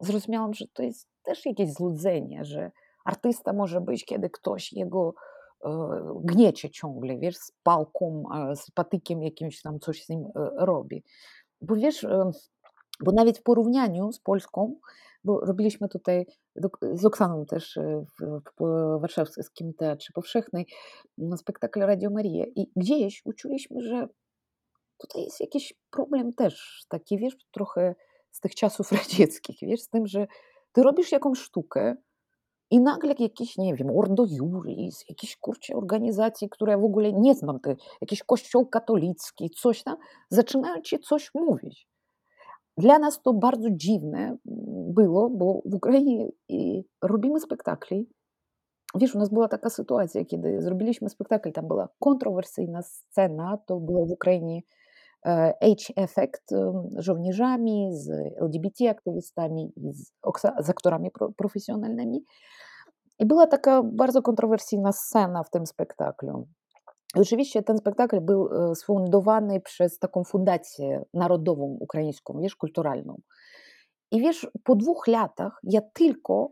[0.00, 2.70] zrozumiałam, że to jest też jakieś złudzenie, że
[3.04, 5.14] artysta może być, kiedy ktoś jego
[6.20, 8.24] gniecie ciągle, wiesz, z pałką,
[8.54, 11.04] z patykiem jakimś tam coś z nim robi.
[11.60, 12.06] Bo wiesz,
[13.04, 14.74] bo nawet w porównaniu z Polską,
[15.24, 16.26] bo robiliśmy tutaj
[16.92, 17.78] z Oksaną też
[18.20, 18.64] w
[19.00, 20.66] warszawskim Teatrze Powszechnej
[21.36, 24.08] spektakl Radio Maria i gdzieś uczuliśmy, że
[24.98, 27.94] tutaj jest jakiś problem też, taki wiesz, trochę
[28.30, 30.26] z tych czasów radzieckich, wiesz, z tym, że
[30.72, 31.94] ty robisz jakąś sztukę
[32.74, 37.34] i nagle jakiś, nie wiem, Ordo Juris, jakieś kurcze organizacje, które ja w ogóle nie
[37.34, 39.96] znam, te, jakiś kościół katolicki, coś tam,
[40.30, 41.88] zaczynają ci coś mówić.
[42.76, 44.38] Dla nas to bardzo dziwne mm,
[44.94, 46.28] było, bo w Ukrainie
[47.02, 48.08] robimy spektakli.
[48.94, 54.06] Wiesz, u nas była taka sytuacja, kiedy zrobiliśmy spektakl, tam była kontrowersyjna scena, to było
[54.06, 54.60] w Ukrainie
[55.24, 58.10] H-Effect z żołnierzami, z
[58.40, 60.12] LGBT-aktywistami i z,
[60.60, 62.24] z aktorami profesjonalnymi.
[63.18, 66.46] I była taka bardzo kontrowersyjna scena w tym spektaklu.
[67.16, 73.20] Oczywiście ten spektakl był sfundowany przez taką fundację narodową ukraińską, wiesz, kulturalną.
[74.10, 76.50] I wiesz, po dwóch latach ja tylko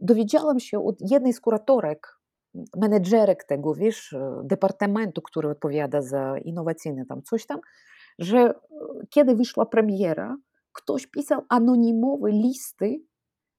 [0.00, 2.15] dowiedziałam się od jednej z kuratorek,
[2.76, 7.60] menedżerek tego, wiesz, departamentu, który odpowiada za innowacyjne tam coś tam,
[8.18, 8.54] że
[9.10, 10.36] kiedy wyszła premiera,
[10.72, 13.00] ktoś pisał anonimowe listy,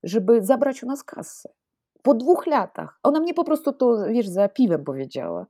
[0.04, 1.50] żeby zabrać u nas kasę.
[2.02, 3.00] Po dwóch latach.
[3.04, 5.46] Ona mnie po prostu to, wiesz, za piwem powiedziała.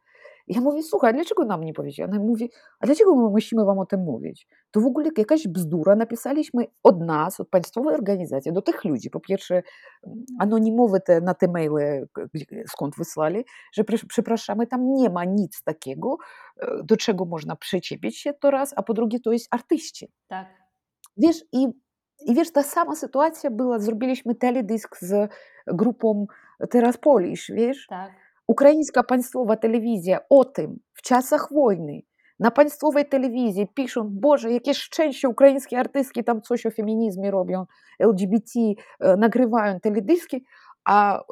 [0.48, 2.10] Ja mówię, słuchaj, dlaczego nam nie powiedziała?
[2.10, 4.48] Ona mówi, a dlaczego my musimy wam o tym mówić?
[4.72, 5.96] To w ogóle jakaś bzdura.
[5.96, 9.64] Napisaliśmy od nas, od państwowej organizacji, do tych ludzi, po pierwsze
[10.40, 12.08] anonimowe te, na te maile,
[12.68, 16.18] skąd wysłali, że przepraszamy, tam nie ma nic takiego,
[16.84, 20.12] do czego można przyczepić się to raz, a po drugie to jest artyści.
[20.28, 20.48] Tak.
[21.18, 21.68] Wiesz, i,
[22.26, 25.32] i wiesz, ta sama sytuacja była, zrobiliśmy teledysk z
[25.68, 26.28] grupą
[26.70, 27.88] Teraz Polish, wiesz?
[27.90, 32.02] Tak Ukraińska państwowa telewizja o tym w czasach wojny
[32.40, 37.66] na państwowej telewizji piszą, Boże, jakie szczęście, ukraińskie artystki tam coś o feminizmie robią,
[38.00, 38.52] LGBT,
[39.18, 40.46] nagrywają teledyski,
[40.86, 41.24] a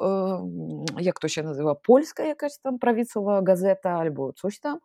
[1.00, 4.78] jak to się nazywa, polska jakaś tam prawicowa gazeta albo coś tam,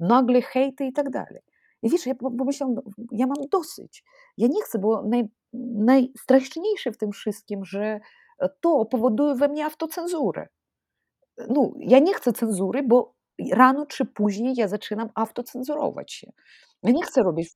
[0.00, 1.42] nagle hejty i tak dalej.
[1.82, 2.76] I wiesz, ja pomyślałam,
[3.12, 4.04] ja mam dosyć.
[4.36, 5.28] Ja nie chcę, bo naj,
[5.74, 8.00] najstraszniejsze w tym wszystkim, że
[8.60, 10.48] to powoduje we mnie autocenzurę
[11.48, 13.14] no, ja nie chcę cenzury, bo
[13.52, 16.32] rano czy później ja zaczynam autocenzurować się.
[16.82, 17.48] Ja nie chcę robić.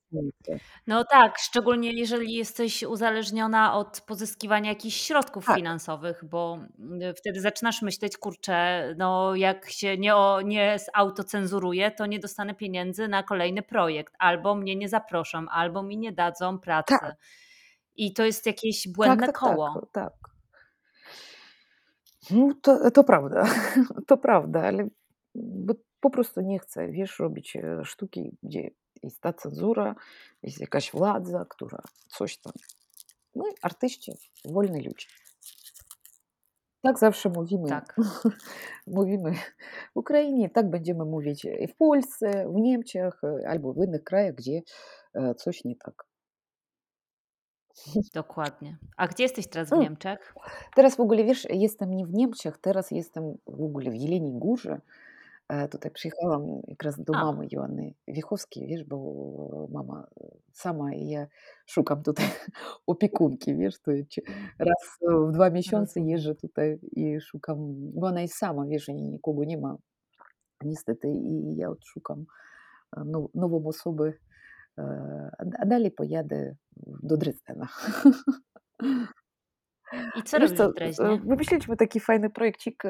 [0.87, 5.57] No tak, szczególnie jeżeli jesteś uzależniona od pozyskiwania jakichś środków Tak.
[5.57, 12.07] finansowych, bo mm, wtedy zaczynasz myśleć, kurczę, no jak się nie, o- nie autocenzuruję, to
[12.07, 16.95] nie dostanę pieniędzy na kolejny projekt, albo mnie nie zaproszą, albo mi nie dadzą pracy.
[17.01, 17.17] Tak.
[17.97, 19.75] I to jest jakieś Tak, błędne tak, koło.
[19.75, 20.30] tak, tak.
[22.31, 23.45] No to, to prawda,
[24.07, 24.89] to prawda, ale
[26.01, 28.71] po prostu nie chcę, wiesz, robić sztuki, gdzie
[29.03, 29.95] jest ta cenzura,
[30.43, 32.53] jest jakaś władza, która coś tam.
[33.35, 34.13] My, artyści,
[34.45, 35.07] wolni ludzie.
[36.83, 37.69] Tak zawsze mówimy.
[37.69, 37.97] Tak.
[38.87, 39.33] Mówimy
[39.95, 44.63] w Ukrainie, tak będziemy mówić i w Polsce, w Niemczech, albo w innych krajach, gdzie
[45.37, 46.10] coś nie tak.
[48.15, 48.77] Dokładnie.
[48.97, 49.85] A gdzie jesteś teraz w hmm.
[49.85, 50.35] Niemczech?
[50.75, 54.81] Teraz w ogóle, wiesz, jestem nie w Niemczech, teraz jestem w ogóle w Jeleniej Górze.
[55.49, 57.25] E, tutaj przyjechałam jak do A.
[57.25, 60.07] mamy Joanny Wiechowskiej, wiesz, bo mama
[60.53, 61.27] sama i ja
[61.67, 62.27] szukam tutaj
[62.87, 63.91] opiekunki, wiesz, to
[64.59, 67.57] raz w dwa miesiące jeżdżę tutaj i szukam,
[67.95, 69.77] bo ona jest sama, wiesz, i nikogo nie ma
[70.65, 72.25] niestety i ja odszukam
[72.97, 74.13] now- nową osobę
[75.59, 76.55] a dalej pojadę
[77.03, 77.69] do Dresdena.
[80.17, 80.73] I co Wiesz co,
[81.27, 82.83] wymyśliliśmy taki fajny projekcik.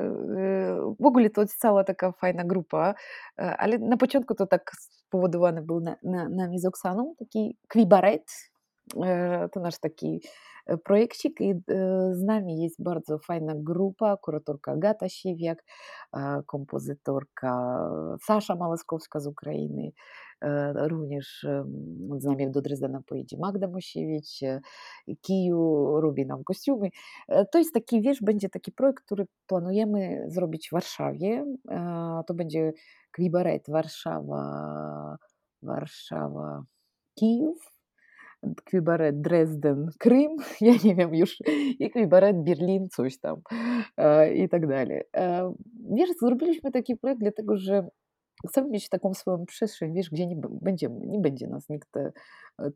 [1.00, 2.94] W ogóle to cała taka fajna grupa,
[3.36, 8.50] ale na początku to tak spowodowany był na, na, nami z Oksaną, taki kwibaret.
[9.52, 10.22] To nasz taki
[10.84, 11.54] projekcik i
[12.12, 15.64] z nami jest bardzo fajna grupa, kuratorka Agata Siwiak,
[16.46, 17.90] kompozytorka
[18.22, 19.90] Sasza Malaskowska z Ukrainy,
[20.74, 24.60] również em, z nami do Dresdena pojedzie Magda Mosiewicz, e,
[25.22, 26.88] Kiju robi nam kostiumy.
[27.28, 31.44] E, To jest taki, wiesz, będzie taki projekt, który planujemy zrobić w Warszawie.
[31.70, 32.72] E, To będzie
[33.12, 35.16] Kwibaret Warszawa,
[35.62, 36.62] Warszawa,
[37.18, 37.72] Kijów,
[38.64, 41.36] Kwibaret Dresden, Krym, ja nie wiem już,
[41.78, 43.36] i Kwibaret Berlin, coś tam
[43.96, 45.02] e, i tak dalej.
[45.16, 45.52] E,
[45.96, 47.88] Wiesz, zrobiliśmy taki projekt, dlatego że
[48.48, 52.12] chcemy mieć taką swoją przestrzeń, wiesz, gdzie nie b- będziemy, nie będzie nas nikt e,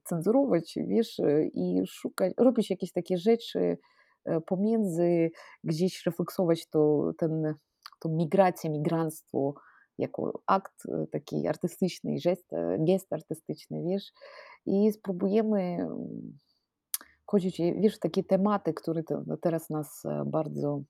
[0.05, 3.79] cenzurować, wiesz, e, i szukać, robić jakieś takie rzeczy
[4.24, 5.31] e, pomiędzy,
[5.64, 7.55] gdzieś refleksować to, ten,
[8.00, 9.55] tą migrację, migranstwo
[9.98, 14.12] jako akt taki artystyczny, gest, gest artystyczny, wiesz,
[14.66, 16.38] i spróbujemy mm,
[17.27, 20.83] wchodzić, e, wiesz, takie tematy, które te, teraz nas bardzo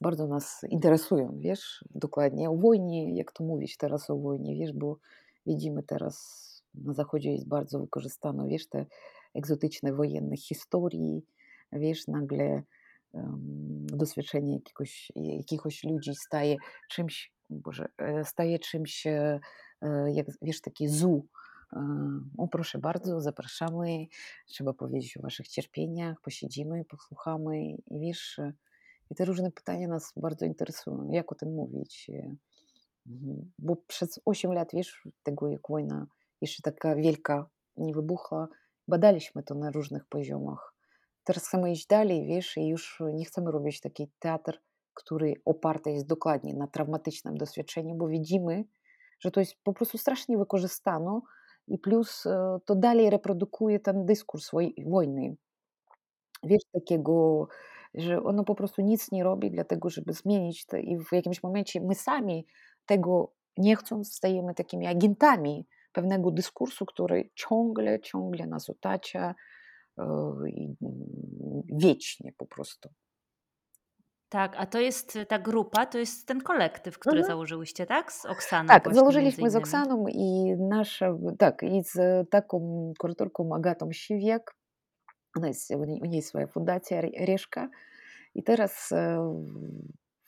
[0.00, 4.98] bardzo nas interesują, wiesz, dokładnie o wojnie, jak to mówić teraz o wojnie, wiesz, bo
[5.46, 8.86] widzimy teraz na Zachodzie jest bardzo wykorzystano, wiesz, te
[9.34, 11.22] egzotyczne wojenne historii,
[11.72, 12.62] wiesz, nagle
[13.14, 16.56] em, doświadczenie jakiegoś, jakiegoś ludzi staje
[16.90, 19.40] czymś, Boże, e, staje czymś, e,
[19.82, 20.86] e, jak wiesz, takie.
[20.86, 21.20] E,
[22.38, 24.06] O, proszę bardzo, zapraszamy,
[24.46, 28.40] trzeba powiedzieć o waszych cierpieniach, posiedzimy, posłuchamy i wiesz,
[29.10, 31.10] i te różne pytania nas bardzo interesują.
[31.10, 32.10] Jak o tym mówić?
[32.10, 32.36] E,
[33.06, 33.52] mhm.
[33.58, 36.06] Bo przez 8 lat, wiesz, tego jak wojna
[36.40, 38.48] jeszcze taka wielka nie wybuchła,
[38.88, 40.74] badaliśmy to na różnych poziomach.
[41.24, 44.60] Teraz chcemy iść dalej, wiesz, i już nie chcemy robić taki teatr,
[44.94, 48.64] który oparty jest dokładnie na traumatycznym doświadczeniu, bo widzimy,
[49.20, 51.22] że to jest po prostu strasznie wykorzystano
[51.68, 55.36] i plus e, to dalej reprodukuje ten dyskurs woj- wojny
[56.44, 57.48] wiesz, takiego,
[57.98, 61.42] że ono po prostu nic nie robi dla tego, żeby zmienić to i w jakimś
[61.42, 62.46] momencie my sami
[62.86, 69.34] tego nie chcąc stajemy takimi agentami pewnego dyskursu, który ciągle, ciągle nas otacza
[69.98, 70.04] e,
[70.48, 72.88] i mm, wiecznie po prostu.
[74.28, 77.26] Tak, a to jest ta grupa, to jest ten kolektyw, który Mhm.
[77.32, 78.12] założyłyście, tak?
[78.12, 79.56] Z Oksaną Tak, założyliśmy z.
[79.56, 81.98] Oksaną i nasza, tak, i z
[82.30, 84.54] taką kuratorką Agatą Siwiak.
[85.36, 87.68] Ona jest, u niej swoja fundacja Re- Reszka.
[88.34, 89.18] I teraz e,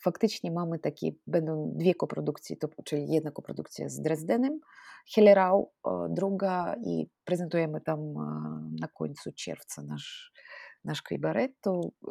[0.02, 4.60] faktycznie mamy takie, będą dwie koprodukcje, to, czyli jedna koprodukcja z Dresdenem,
[5.14, 5.72] Hellerau,
[6.08, 8.14] druga i prezentujemy tam e,
[8.80, 10.32] na końcu czerwca nasz,
[10.84, 11.52] nasz kabaret.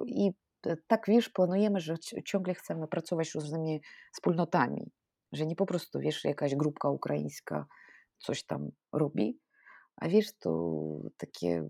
[0.08, 0.32] I
[0.66, 3.82] e, tak wiesz, planujemy, że ci- ciągle chcemy pracować z różnymi
[4.14, 4.92] wspólnotami,
[5.32, 7.66] że nie po prostu, wiesz, jakaś grupka ukraińska
[8.18, 9.40] coś tam robi,
[9.96, 10.82] a wiesz, to
[11.18, 11.70] takie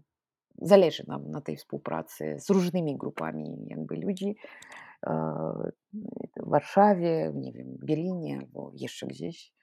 [0.61, 4.35] zależy nam na tej współpracy z różnymi grupami jakby ludzi
[5.07, 5.13] e,
[6.37, 9.53] w Warszawie, nie wiem, Berlinie albo jeszcze gdzieś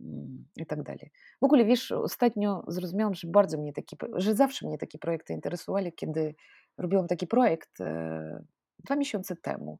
[0.00, 1.10] mm, i tak dalej.
[1.40, 5.92] W ogóle wiesz, ostatnio zrozumiałam, że bardzo mnie taki, że zawsze mnie takie projekty interesowali,
[5.92, 6.34] kiedy
[6.78, 8.44] robiłam taki projekt e,
[8.84, 9.78] dwa miesiące temu.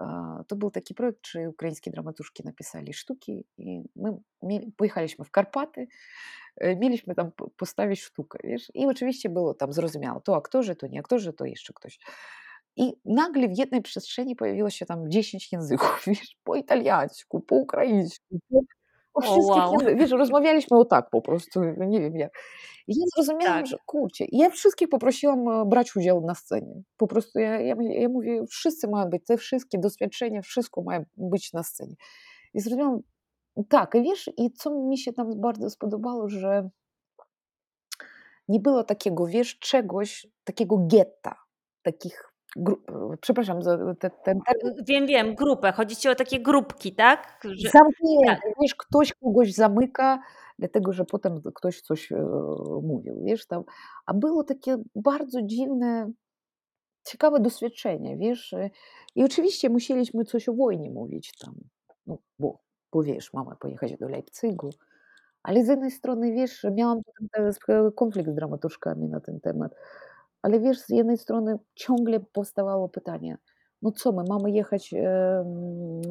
[0.00, 5.30] А, To był taki projekt, że ukraińskie dramatuszki napisali sztuki i my mieli, pojechaliśmy w
[5.30, 5.88] Karpaty,
[6.56, 10.86] e, mieliśmy tam po- postawić sztukę, wiesz, i oczywiście było tam zrozumiałe, to aktorzy, to
[10.86, 11.98] nie aktorzy, to jeszcze ktoś.
[12.76, 18.38] I nagle w jednej przestrzeni pojawiło się tam 10 języków, wiesz, po italiańsku, po ukraińsku,
[18.50, 18.60] po,
[19.14, 19.74] o wszystkich wow.
[19.96, 22.32] wiesz, rozmawialiśmy o tak po prostu, nie wiem jak.
[22.88, 23.66] I ja zrozumiałam, Tak.
[23.66, 26.82] że kurczę, ja wszystkich poprosiłam e, brać udział na scenie.
[26.96, 31.52] Po prostu ja, ja, ja mówię, wszyscy mają być, te wszystkie doświadczenia, wszystko ma być
[31.52, 31.94] na scenie.
[32.54, 33.00] I zrozumiałam,
[33.68, 36.68] tak, i wiesz, i co mi się tam bardzo spodobało, że
[38.48, 41.36] nie było takiego, wiesz, czegoś, takiego getta,
[41.82, 42.29] takich,
[43.20, 44.40] przepraszam za te, ten
[44.86, 45.72] Wiem, wiem, grupę.
[45.72, 47.40] Chodzi ci o takie grupki, tak?
[47.44, 48.54] Że, zamknięte, tak.
[48.62, 50.22] wiesz, ktoś kogoś zamyka,
[50.58, 52.16] dlatego, że potem ktoś coś e,
[52.82, 53.64] mówił, wiesz, tam,
[54.06, 56.10] a było takie bardzo dziwne,
[57.04, 58.70] ciekawe doświadczenie, wiesz, e,
[59.14, 61.54] i oczywiście musieliśmy coś o wojnie mówić tam,
[62.06, 62.58] no, bo,
[62.92, 64.70] bo wiesz, mama pojechać do Leipzigu,
[65.42, 67.00] ale z jednej strony, wiesz, miałam
[67.68, 69.72] e, konflikt z dramatuszkami na ten temat,
[70.42, 73.38] ale wiesz, z jednej strony ciągle powstawało pytanie,
[73.82, 74.94] no co, my mamy jechać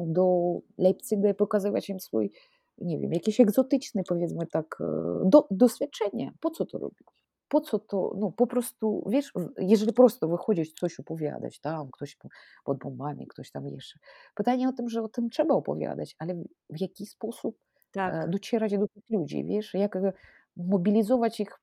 [0.06, 2.32] do Leipziga i pokazywać im swój,
[2.78, 4.84] nie wiem, jakieś egzotyczne, powiedzmy tak, e,
[5.24, 6.32] do, doświadczenie.
[6.40, 7.08] Po co to robić?
[7.48, 12.28] Po co to, no po prostu, wiesz, jeżeli prosto wychodzić, coś opowiadać, tam ktoś po-
[12.64, 13.98] pod bombami, ktoś tam jeszcze.
[14.34, 18.30] Pytanie o tym, że o tym trzeba opowiadać, ale w, w jaki sposób e, Tak.
[18.30, 20.12] docierać do tych ludzi, wiesz, jak e,
[20.56, 21.58] mobilizować ich.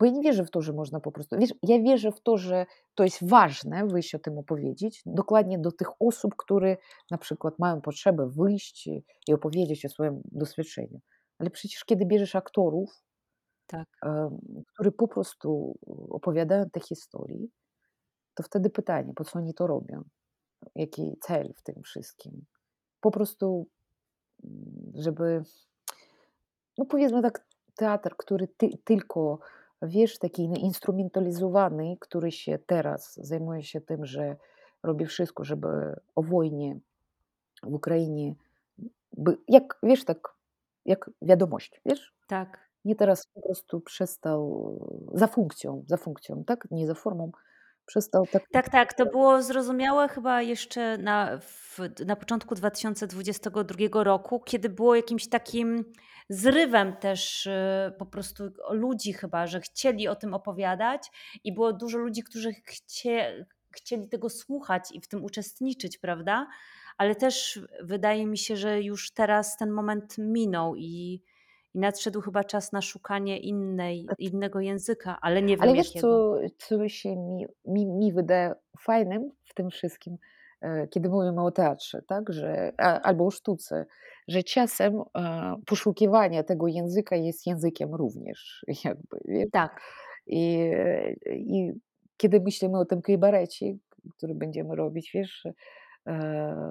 [0.00, 1.36] Bo ja nie wierzę w to, że można po prostu.
[1.38, 5.72] Wiesz, ja wierzę w to, że to jest ważne wyjść o tym opowiedzieć, dokładnie do
[5.72, 6.76] tych osób, które
[7.10, 8.86] na przykład mają potrzebę wyjść
[9.28, 11.00] i opowiedzieć o swoim doświadczeniu.
[11.38, 13.02] Ale przecież kiedy bierzesz aktorów,
[13.66, 13.88] Tak.
[14.74, 15.78] którzy po prostu
[16.10, 17.46] opowiadają te historie,
[18.34, 20.02] to wtedy pytanie, po co oni to robią?
[20.74, 22.44] Jaki cel w tym wszystkim?
[23.00, 23.66] Po prostu,
[24.44, 25.42] mm, żeby
[26.78, 29.38] no powiedzmy tak, teatr, który ty, tylko,
[29.82, 34.36] wiesz, taki instrumentalizowany, który się teraz zajmuje się tym, że
[34.82, 35.68] robi wszystko, żeby
[36.16, 36.78] o wojnie
[37.62, 38.34] w Ukrainie,
[39.16, 40.18] by, jak, wiesz, tak,
[40.84, 42.14] jak wiadomość, wiesz?
[42.26, 42.68] Tak.
[42.84, 44.72] Nie teraz po prostu przestał
[45.14, 46.68] za funkcją, za funkcją, tak?
[46.70, 47.30] Nie za formą,
[47.86, 48.42] przestał tak.
[48.52, 48.94] Tak, tak.
[48.94, 55.84] To było zrozumiałe chyba jeszcze na, w, na początku 2022 roku, kiedy było jakimś takim
[56.28, 61.10] zrywem też y, po prostu ludzi chyba, że chcieli o tym opowiadać
[61.44, 66.46] i było dużo ludzi, którzy chcie, chcieli tego słuchać i w tym uczestniczyć, prawda?
[66.98, 71.22] Ale też wydaje mi się, że już teraz ten moment minął i,
[71.74, 76.38] i nadszedł chyba czas na szukanie innej, innego języka, ale nie wiem Ale wiesz, jakiego.
[76.58, 80.18] co, co się mi, mi, mi wydaje fajnym w tym wszystkim,
[80.90, 83.86] kiedy mówimy o teatrze, tak, że, albo o sztuce,
[84.28, 89.50] że czasem e, poszukiwanie tego języka jest językiem również, jakby, wiesz?
[89.52, 89.80] Tak.
[90.26, 91.72] I, e, I
[92.16, 93.66] kiedy myślimy o tym kabarecie,
[94.16, 95.54] który będziemy robić, wiesz, e,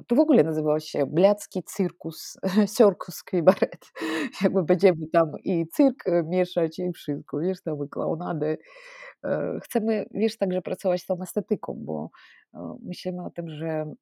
[0.07, 2.37] to w ogóle nazywał się Bliacki Cyrkus,
[2.77, 3.91] Circus Kabaret.
[4.43, 8.57] Jakby będziemy tam i cyrk e, mieszać i wszystko, wiesz, tam i klaunadę.
[9.25, 12.09] E, Chcemy, wiesz, także pracować z tą estetyką, bo
[12.53, 13.93] e, myślimy o tym, że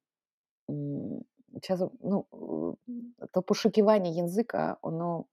[0.68, 1.20] mm,
[1.62, 2.24] czasem, no,
[3.22, 5.24] e, to poszukiwanie języka, ono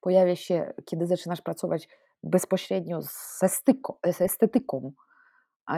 [0.00, 1.88] pojawia się, kiedy zaczynasz pracować
[2.22, 4.92] bezpośrednio z estetyką, z estetyką.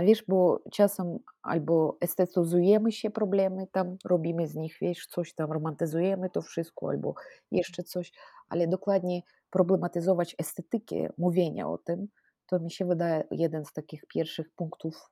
[0.04, 6.30] Wiesz, bo czasem albo estetyzujemy się problemy, tam robimy z nich, wiesz, coś tam romantyzujemy
[6.30, 7.14] to wszystko, albo
[7.50, 8.12] jeszcze coś,
[8.48, 12.08] ale dokładnie problematyzować estetykę mówienia o tym,
[12.46, 15.10] to mi się wydaje jeden z takich pierwszych punktów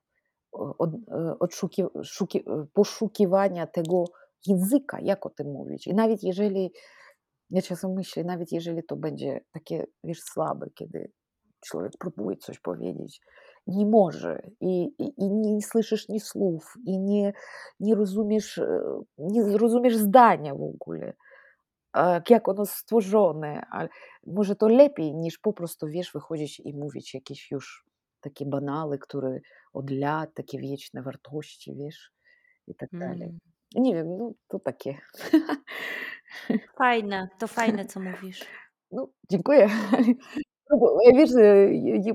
[0.51, 4.03] od, e, odszuki, szuki, e, poszukiwania tego
[4.47, 5.87] języka, jak o tym mówić.
[5.87, 6.73] I nawet jeżeli,
[7.49, 11.11] ja czasem myślę, nawet jeżeli to będzie takie, wiesz, słabe, kiedy
[11.65, 13.21] człowiek próbuje coś powiedzieć,
[13.69, 17.33] nie może i, i, i nie słyszysz ni słów, i nie,
[17.79, 18.61] nie, rozumiesz,
[19.17, 21.13] nie zrozumiesz zdania w ogóle,
[22.29, 23.89] jak ono stworzone, ale
[24.27, 27.85] może to lepiej niż po prostu, wiesz, wychodzić i mówić jakieś już
[28.21, 29.39] takie banały, które
[29.73, 32.11] od lat, takie wieczne wartości, wiesz,
[32.67, 33.23] i tak dalej.
[33.23, 33.39] Mm.
[33.75, 34.97] Nie wiem, no to takie.
[36.77, 38.45] Fajne, to fajne, co mówisz.
[38.91, 39.67] No, dziękuję.
[41.05, 41.29] Ja wiesz,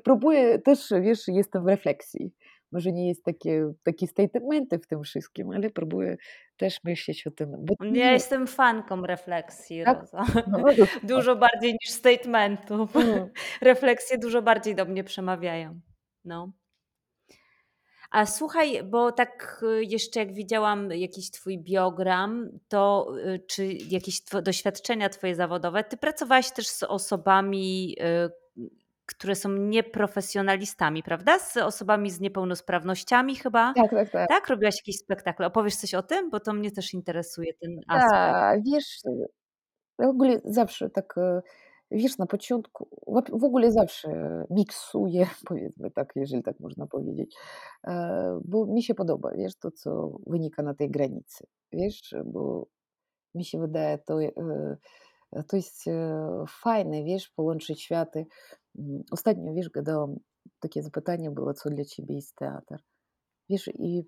[0.04, 2.32] próbuję też, wiesz, jestem w refleksji.
[2.72, 6.16] Może nie jest takie, takie statementy w tym wszystkim, ale próbuję
[6.56, 7.52] też myśleć o tym.
[7.80, 10.06] Ja nie, jestem fanką refleksji, tak?
[10.12, 10.86] No, no.
[11.02, 12.96] Dużo bardziej niż statementów.
[12.96, 13.28] Mm.
[13.62, 15.80] Refleksje dużo bardziej do mnie przemawiają.
[16.24, 16.52] No.
[18.14, 24.24] A słuchaj, bo tak y, jeszcze jak widziałam jakiś twój biogram, to y, czy jakieś
[24.24, 28.64] two, doświadczenia twoje zawodowe, ty pracowałaś też z osobami, y,
[29.06, 31.38] które są nieprofesjonalistami, prawda?
[31.38, 33.72] Z osobami z niepełnosprawnościami chyba.
[33.76, 34.28] Tak, tak, tak.
[34.28, 34.48] Tak?
[34.48, 35.44] Robiłaś jakiś spektakl.
[35.44, 36.30] Opowiesz coś o tym?
[36.30, 38.12] Bo to mnie też interesuje, ten aspekt.
[38.12, 39.00] Tak, wiesz,
[39.98, 41.14] w ogóle zawsze tak,
[41.90, 42.88] wiesz, na początku,
[43.32, 44.08] w ogóle zawsze
[44.50, 47.36] miksuję, powiedzmy tak, jeżeli tak można powiedzieć,
[48.44, 52.66] bo mi się podoba, wiesz, to, co wynika na tej granicy, wiesz, bo
[53.34, 54.18] mi się wydaje, to,
[55.48, 55.84] to jest
[56.48, 58.26] fajne, wiesz, połączyć światy.
[59.10, 60.16] Ostatnio, wiesz, gadałam,
[60.60, 62.82] takie zapytanie było, co dla ciebie jest teatr.
[63.48, 64.02] Wiesz, i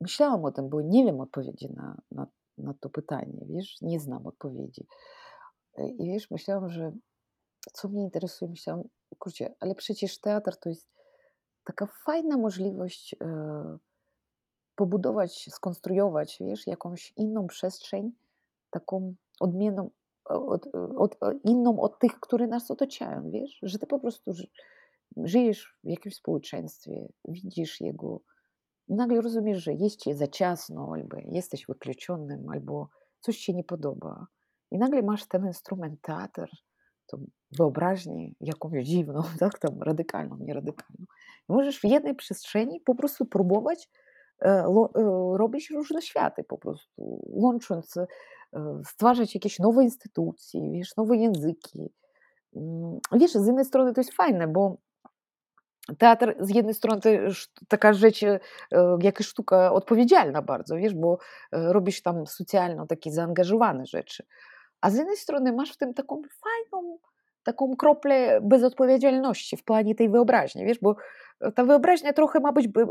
[0.00, 2.26] myślałam o tym, bo nie wiem odpowiedzi na, na,
[2.58, 4.86] na to pytanie, wiesz, nie znam odpowiedzi.
[5.78, 6.92] I wiesz, myślałam, że
[7.72, 8.84] co mnie interesuje, myślałam,
[9.18, 10.88] kurczę, ale przecież teatr to jest
[11.64, 13.78] taka fajna możliwość e,
[14.76, 18.12] pobudować, skonstruować, wiesz, jakąś inną przestrzeń,
[18.70, 19.90] taką odmienną,
[20.24, 24.46] od, od, inną od tych, które nas otaczają, wiesz, że ty po prostu ży,
[25.16, 28.20] żyjesz w jakimś społeczeństwie, widzisz jego,
[28.88, 32.88] nagle rozumiesz, że jest ci za ciasno, albo jesteś wykluczonym, albo
[33.20, 34.26] coś ci nie podoba.
[34.70, 36.50] I nagle masz ten instrument teatr,
[37.06, 37.26] tą
[37.58, 41.06] wyobraźnię jakąś dziwną, tak, tam radykalną, nieradykalną.
[41.48, 43.88] Możesz w jednej przestrzeni po prostu próbować
[44.42, 44.66] e, e,
[45.36, 48.06] robić różne światy po prostu, łącząc, e,
[48.86, 51.90] stwarzać jakieś nowe instytucje, wiesz, nowe języki.
[52.56, 54.76] Mm, Wiesz, z jednej strony to jest fajne, bo
[55.98, 57.08] Teatr z jednej strony to
[57.68, 58.24] taka rzecz,
[59.02, 61.18] jak i sztuka odpowiedzialna bardzo, wiesz, bo
[61.52, 64.26] robisz tam socjalno takie zaangażowane rzeczy.
[64.82, 66.98] A z jednej strony masz w tym taką fajną,
[67.42, 70.96] taką kroplę bezodpowiedzialności w planie tej wyobraźni, wiesz, bo
[71.40, 72.86] e, ta wyobraźnia trochę ma być be- e,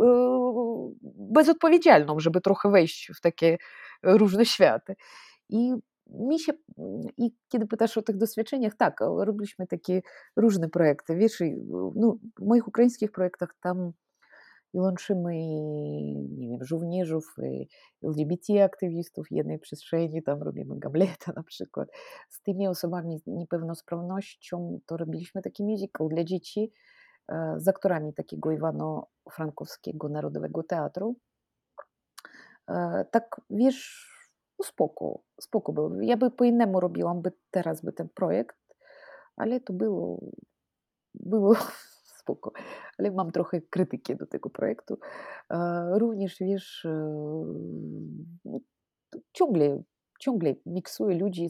[1.18, 3.58] bezodpowiedzialną, żeby trochę wejść w takie
[4.04, 4.96] różne światy.
[5.50, 5.74] I
[6.08, 6.54] mi się,
[7.18, 10.02] i kiedy pytasz o tych doświadczeniach, tak, robiliśmy takie
[10.36, 11.44] różne projekty, wiesz,
[11.96, 13.92] no, w moich ukraińskich projektach tam
[14.74, 15.38] i łączymy,
[16.38, 17.68] nie wiem, żołnierzów, i
[18.08, 21.90] LGBT-aktywistów jednej przestrzeni, tam robimy Gamleta na przykład.
[22.30, 26.72] Z tymi osobami z niepełnosprawnością to robiliśmy taki musical dla dzieci
[27.30, 31.16] e, z aktorami takiego Iwano-Frankowskiego Narodowego Teatru.
[32.70, 34.12] E, Tak, wiesz,
[34.60, 36.02] no spoko, spoko było.
[36.02, 38.58] Ja by po innemu robiłam by teraz by ten projekt,
[39.36, 40.20] ale to było,
[41.14, 41.56] było
[42.32, 42.52] spoko.
[42.98, 44.98] Ale mam trochę krytyki do tego projektu.
[45.52, 46.90] E, Również, wiesz, e,
[48.46, 48.60] no,
[49.34, 49.84] ciągle,
[50.20, 51.50] ciągle miksuję ludzi,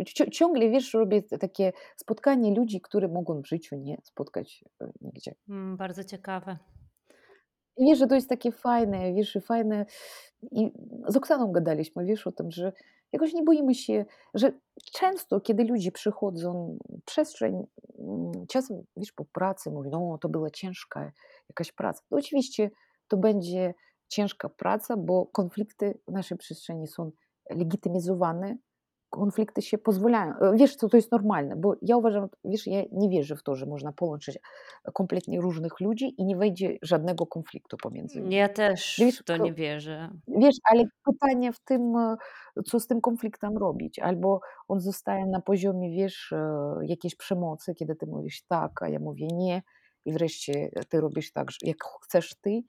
[0.00, 4.64] e, ci- ciągle, wiesz, robię takie spotkanie ludzi, które mogą w życiu nie spotkać
[5.00, 5.34] nigdzie.
[5.48, 6.58] Mm, bardzo ciekawe.
[7.78, 9.86] I wiesz, że to jest takie fajne, wiesz, i fajne.
[10.52, 10.72] I
[11.08, 12.72] z Oksaną gadaliśmy, wiesz, o tym, że
[13.12, 14.04] jakoś nie boimy się,
[14.34, 14.52] że
[14.92, 17.66] często, kiedy ludzie przychodzą przestrzeń,
[17.98, 21.12] mm, czasem, wiesz, po pracy mówią, no to była ciężka
[21.48, 22.02] jakaś praca.
[22.10, 22.70] No, oczywiście
[23.08, 23.74] to będzie
[24.08, 27.10] ciężka praca, bo konflikty w naszej przestrzeni są
[27.50, 28.56] legitymizowane,
[29.10, 30.34] konflikty się pozwalają.
[30.54, 33.66] Wiesz, co to jest normalne, bo ja uważam, wiesz, ja nie wierzę w to, że
[33.66, 34.38] można połączyć
[34.92, 38.34] kompletnie różnych ludzi i nie wejdzie żadnego konfliktu pomiędzy nimi.
[38.34, 40.10] Ja też Wiesz, to nie wierzę.
[40.28, 41.94] wiesz, ale pytanie w tym,
[42.66, 43.98] co z tym konfliktem robić.
[43.98, 46.34] Albo on zostaje na poziomie, wiesz,
[46.82, 49.62] jakiejś przemocy, kiedy ty mówisz tak, a ja mówię nie,
[50.04, 52.62] i wreszcie ty robisz tak, jak chcesz ty,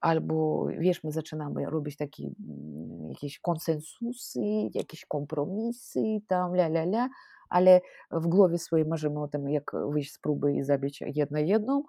[0.00, 4.40] albo wiesz, my zaczynamy robić takie mm, jakieś konsensusy,
[4.74, 7.08] jakieś kompromisy, tam la la la,
[7.48, 11.82] ale w głowie swojej marzymy o tym, jak wyjść z próby i zabić jedno jedną,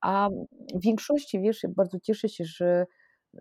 [0.00, 0.28] a
[0.74, 2.86] w większości, wiesz, ja bardzo cieszę się, że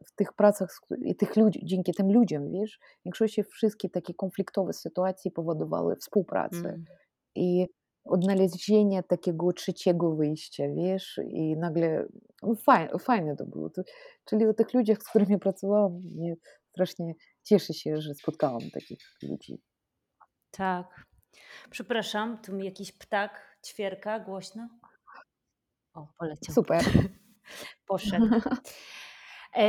[0.06, 4.74] w tych pracach i tych ludzi, dzięki tym ludziom, wiesz, w większości wszystkie takie konfliktowe
[4.74, 6.86] sytuacje powodowały współpracę Mm.
[7.36, 7.68] i
[8.06, 12.08] odnalezienie takiego trzeciego wyjścia, wiesz, i nagle
[12.44, 13.70] no fajne, fajne to było.
[13.70, 13.82] To,
[14.26, 16.36] czyli o tych ludziach, z którymi pracowałam, mnie
[16.72, 19.62] strasznie cieszę się, że spotkałam takich ludzi.
[20.52, 21.06] Tak.
[21.70, 24.70] Przepraszam, tu mi jakiś ptak ćwierka głośno.
[25.94, 26.56] O, poleciał.
[26.56, 26.84] Super.
[27.88, 28.26] Poszedł.
[29.58, 29.64] E,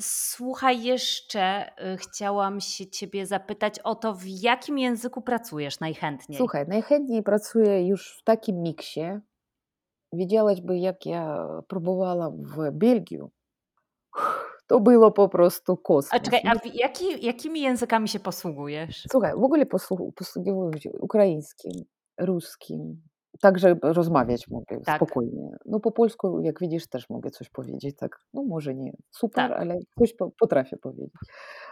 [0.00, 1.40] Słuchaj, jeszcze
[1.76, 6.38] e, chciałam się ciebie zapytać o to, w jakim języku pracujesz najchętniej?
[6.38, 9.00] Słuchaj, najchętniej pracuję już w takim miksie.
[10.12, 13.18] Wiedziałaś by, jak ja próbowałam w Belgii.
[14.66, 16.22] To było po prostu A kosmos.
[16.22, 19.06] czekaj, a w jaki, jakimi językami się posługujesz?
[19.10, 21.72] Słuchaj, w ogóle posłu- posługiwałem się ukraińskim,
[22.20, 23.02] ruskim,
[23.40, 24.96] także rozmawiać mogę Tak.
[24.96, 25.50] spokojnie.
[25.66, 29.60] No po polsku, jak widzisz, też mogę coś powiedzieć, tak, no może nie super, Tak.
[29.60, 31.14] ale coś po, potrafię powiedzieć.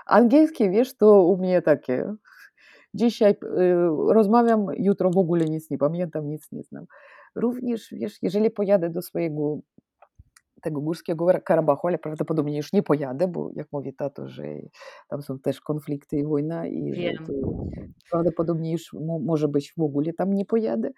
[0.06, 2.12] Angielskie, wiesz, to u mnie takie.
[2.94, 3.36] Dzisiaj y,
[4.12, 6.84] rozmawiam, jutro w ogóle nic nie pamiętam, nic nie znam.
[7.34, 9.58] Również, wiesz, jeżeli pojadę do swojego
[10.62, 14.44] tego górskiego Karabachu, ale prawdopodobnie już nie pojadę, bo jak mówi tato, że
[15.08, 17.26] tam są też konflikty i wojna i że Wiem.
[17.26, 17.32] to
[18.10, 20.90] prawdopodobnie już mo- może być w ogóle tam nie pojadę,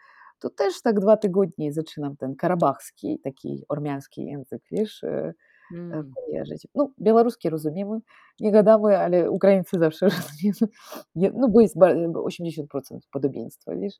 [0.42, 5.32] to też tak dwa tygodnie zaczynam ten karabachski, taki ormiański język, wiesz, e, e,
[5.76, 6.12] Mm.
[6.26, 6.66] kojarzyć.
[6.74, 7.98] No, białoruski rozumiemy,
[8.40, 10.06] nie gadamy, ale Ukraińcy zawsze
[10.40, 10.72] rozumiemy,
[11.14, 13.94] Nie- no bo jest ba- 80% podobieństwa, wiesz.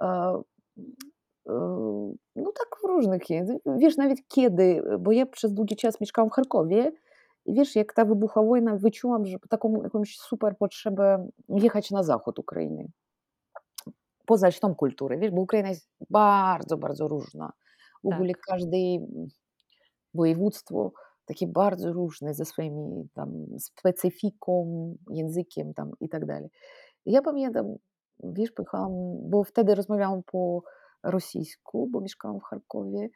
[0.00, 0.42] E,
[2.36, 3.78] No tak w różnych językach.
[3.78, 6.92] Wiesz, nawet kiedy, bo ja przez długi czas mieszkałam w Charkowie
[7.46, 12.38] i wiesz, jak ta wybuchła wojna, wyczułam, że taką jakąś super potrzebę jechać na zachód
[12.38, 12.88] Ukrainy.
[14.28, 17.52] Poznać tą kulturę, wiesz, bo Ukraina jest bardzo, bardzo różna.
[18.04, 18.42] W ogóle Tak.
[18.42, 19.28] każde mm,
[20.14, 20.92] województwo
[21.24, 24.66] takie bardzo różne ze swoimi tam specyfiką,
[25.10, 26.50] językiem tam i tak dalej.
[27.06, 27.76] Ja pamiętam,
[28.24, 28.92] wiesz, pojechałam,
[29.30, 30.62] bo wtedy rozmawiałam po
[31.02, 33.08] rosyjsku, bo mieszkałam w Charkowie,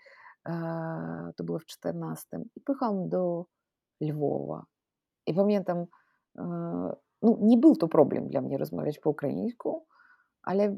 [1.36, 3.44] to było w 14 i pojechałam do
[4.00, 4.64] Lwowa.
[5.26, 5.86] I pamiętam,
[7.22, 9.86] no nie był to problem dla mnie rozmawiać po ukraińsku,
[10.42, 10.76] ale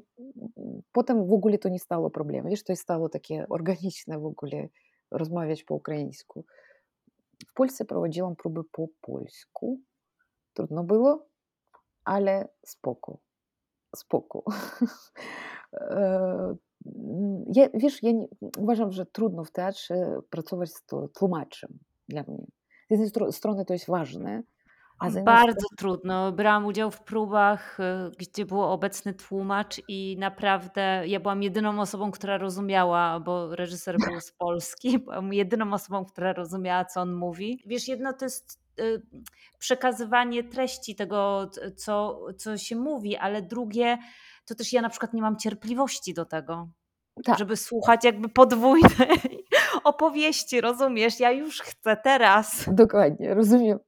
[0.93, 2.51] potem w ogóle to nie stało problemem.
[2.51, 4.69] Wiesz, to stało takie organiczne w ogóle
[5.11, 6.45] rozmawiać po ukraińsku.
[7.49, 9.81] W Polsce prowadziłam próby po polsku.
[10.55, 11.27] Trudno było,
[12.05, 13.19] ale spoko.
[13.97, 14.45] Spoko.
[17.55, 18.27] Ja, wiesz, ja nie,
[18.59, 20.85] uważam, że trudno w teatrze pracować z
[21.19, 22.47] tłumaczem dla mnie.
[22.89, 24.43] Z jednej stro- strony to jest ważne,
[25.25, 26.33] Bardzo trudno.
[26.33, 27.83] Brałam udział w próbach, y,
[28.19, 34.21] gdzie był obecny tłumacz i naprawdę ja byłam jedyną osobą, która rozumiała, bo reżyser był
[34.21, 37.63] z Polski, byłam jedyną osobą, która rozumiała, co on mówi.
[37.67, 39.03] Wiesz, jedno to jest y,
[39.59, 43.99] przekazywanie treści tego, co, co się mówi, ale drugie
[44.47, 46.69] to też ja na przykład nie mam cierpliwości do tego,
[47.25, 47.39] Tak.
[47.39, 49.45] żeby słuchać jakby podwójnej
[49.85, 51.21] opowieści, rozumiesz?
[51.21, 52.65] Ja już chcę teraz.
[52.73, 53.79] Dokładnie, rozumiem.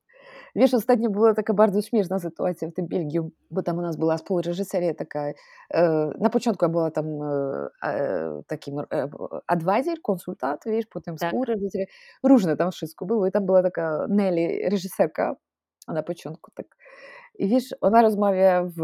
[0.57, 4.17] Wiesz, ostatnio była taka bardzo śmieszna sytuacja w tym Belgii, bo tam u nas była
[4.17, 5.33] współreżyseria taka,
[5.75, 9.09] e, na początku była tam e, e, taki e,
[9.47, 11.29] advisor, konsultant, wiesz, potem Tak.
[11.31, 11.87] współreżyseria,
[12.23, 15.37] różne tam wszystko było i tam była taka Nelly, reżyserka,
[15.87, 16.67] a na początku tak.
[17.39, 18.81] I wiesz, ona rozmawia w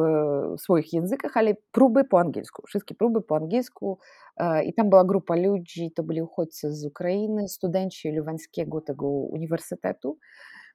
[0.61, 3.99] swoich językach, ale próby po angielsku, wszystkie próby po angielsku
[4.37, 10.19] e, i tam była grupa ludzi, to byli uchodźcy z Ukrainy, studenci Luwańskiego tego uniwersytetu,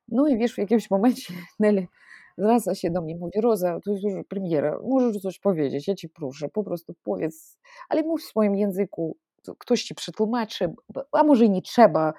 [0.08, 1.88] no i wiesz, w jakimś momencie Nelly
[2.38, 6.10] zwraca się do mnie, mówi, Roza, to jest już premiera, możesz coś powiedzieć, ja ci
[6.10, 7.58] proszę, po prostu powiedz,
[7.90, 10.74] ale mów w swoim języku, to ktoś ci przetłumaczy,
[11.12, 12.14] a może i nie trzeba,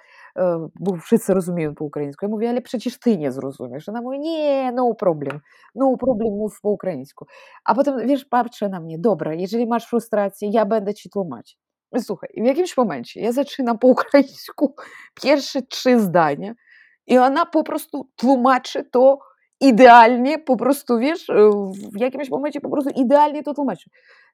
[0.80, 2.26] bo wszyscy rozumieją po ukraińsku.
[2.26, 3.88] Ja mówię, ale przecież ty nie zrozumiesz.
[3.88, 5.40] Ona mówi, nie, no problem,
[5.74, 7.26] no problem, mów po ukraińsku.
[7.64, 11.58] A potem, wiesz, patrzę na mnie, dobra, jeżeli masz frustrację, ja będę ci tłumaczyć.
[11.98, 14.74] Słuchaj, w jakimś momencie ja zaczynam po ukraińsku
[15.22, 16.54] pierwsze trzy zdania,
[17.08, 19.18] i ona po prostu tłumaczy to
[19.60, 21.26] idealnie, po prostu, wiesz,
[21.94, 23.90] w jakimś momencie po prostu idealnie to tłumaczy.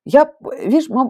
[0.07, 0.27] Ja,
[0.67, 1.09] wiesz, mam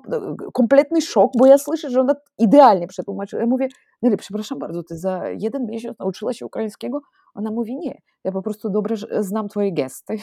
[0.52, 3.42] kompletny szok, bo ja słyszę, że ona idealnie przetłumaczyła.
[3.42, 3.68] Ja mówię,
[4.02, 7.00] Nelly, przepraszam bardzo, ty za jeden miesiąc nauczyła się ukraińskiego?
[7.34, 10.16] Ona mówi, nie, ja po prostu dobrze znam twoje gesty.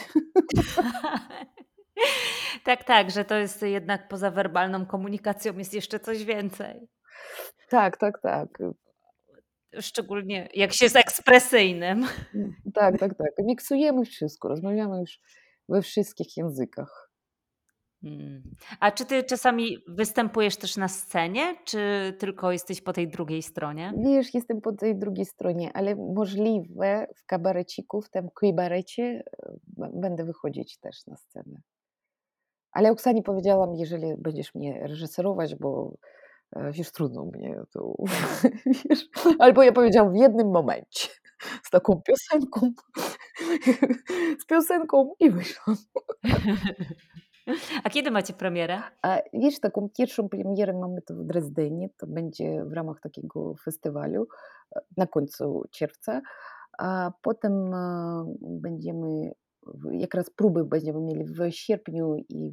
[2.64, 6.88] Tak, tak, że to jest jednak poza werbalną komunikacją jest jeszcze coś więcej.
[7.70, 8.48] Tak, tak, tak.
[9.80, 12.06] Szczególnie jak się jest ekspresyjnym.
[12.74, 13.28] Tak, tak, tak.
[13.44, 15.20] Miksujemy wszystko, rozmawiamy już
[15.68, 17.12] we wszystkich językach.
[18.04, 18.42] Mm.
[18.80, 23.92] A czy ty czasami występujesz też na scenie, czy tylko jesteś po tej drugiej stronie?
[23.98, 29.02] Wiesz, jestem po tej drugiej stronie, ale możliwe w kabareciku, w tym kabarecie
[29.82, 31.60] e, będę wychodzić też na scenę.
[32.72, 35.92] Ale Oksanie powiedziałam, jeżeli będziesz mnie reżyserować, bo
[36.72, 37.94] wiesz, trudno mnie to,
[38.88, 41.08] wiesz, albo ja powiedziałam w jednym momencie
[41.62, 42.72] z taką piosenką,
[44.42, 45.76] z piosenką i wyszłam.
[47.84, 48.82] A kiedy macie premierę?
[49.02, 54.26] A wiesz, taką pierwszą premierę mamy to w Dresdenie, to będzie w ramach takiego festiwalu
[54.76, 56.20] e, na końcu czerwca,
[56.78, 59.32] a potem e, będziemy,
[59.92, 62.52] jak raz próby będziemy mieli w sierpniu i e,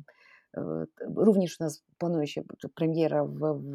[1.15, 2.41] również u nas planuje się
[2.75, 3.73] premiera w, w,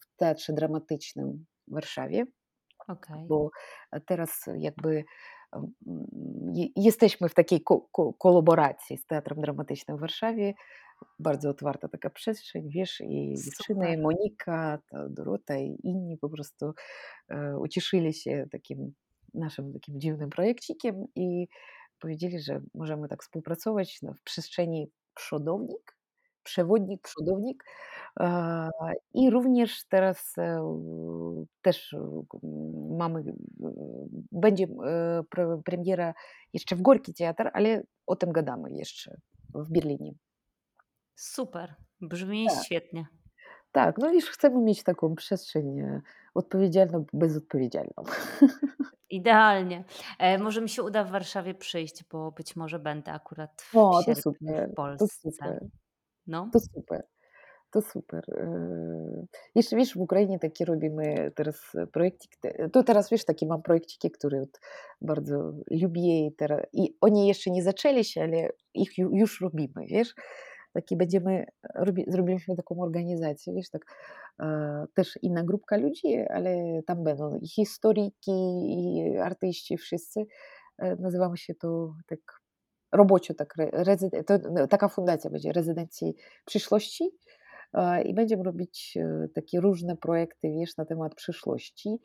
[0.00, 2.26] w Teatrze Dramatycznym w Warszawie
[2.88, 3.26] Okej.
[3.28, 3.50] bo
[4.06, 5.04] teraz jakby
[6.52, 10.54] je- jesteśmy w takiej ko- ko- kolaboracji z Teatrem Dramatycznym w Warszawie.
[11.18, 13.98] bardzo otwarta taka przestrzeń, wiesz, i dziewczyny.
[14.02, 16.72] Monika, ta Dorota i inni po prostu
[17.28, 18.92] e, ucieszyli się takim
[19.34, 21.48] naszym takim dziwnym projekcikiem i
[22.00, 25.96] powiedzieli, że możemy tak współpracować no, w przestrzeni przodownik,
[26.42, 27.64] przewodnik, przodownik.
[28.20, 28.68] E,
[29.14, 30.60] I również teraz e,
[31.62, 32.22] też e,
[32.98, 33.24] mamy,
[34.32, 34.66] będzie
[35.30, 36.14] pre- premiera
[36.52, 39.16] jeszcze w Gorki Teatr, ale o tym gadamy jeszcze
[39.54, 40.12] w Berlinie.
[41.14, 41.74] Super.
[42.00, 43.06] Brzmi Tak, świetnie.
[43.72, 46.00] Tak, no wiesz, chcemy mieć taką przestrzeń e,
[46.34, 47.92] odpowiedzialną, bezodpowiedzialną.
[49.10, 49.84] Idealnie.
[50.18, 54.02] E, może mi się uda w Warszawie przyjść, bo być może będę akurat w O,
[54.06, 55.06] to super, w to Polsce.
[55.30, 55.66] super,
[56.26, 56.50] No.
[56.52, 57.02] to super,
[57.70, 58.24] to super.
[58.38, 63.62] E, Jeszcze wiesz, w Ukrainie takie robimy teraz projekcik, te- to teraz wiesz, takie mam
[63.62, 64.44] projekciki, które
[65.00, 69.86] bardzo lubię i, teraz, i oni jeszcze nie zaczęli się, ale ich ju- już robimy,
[69.86, 70.14] wiesz.
[70.72, 73.82] Taki będziemy, robi, zrobiliśmy taką organizację, wiesz, tak
[74.40, 78.32] e, też inna grupka ludzi, ale tam będą i historyki,
[78.66, 80.26] i artyści, wszyscy.
[80.78, 82.40] E, nazywamy się to tak
[82.92, 86.14] roboczo, tak, re- rezyden- to, no, taka fundacja będzie rezydencji
[86.44, 87.10] przyszłości
[87.74, 91.98] e, i będziemy robić e, takie różne projekty, wiesz, na temat przyszłości,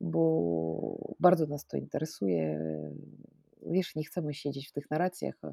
[0.00, 2.60] bo bardzo nas to interesuje.
[3.66, 5.52] Wiesz, nie chcemy siedzieć w tych narracjach e,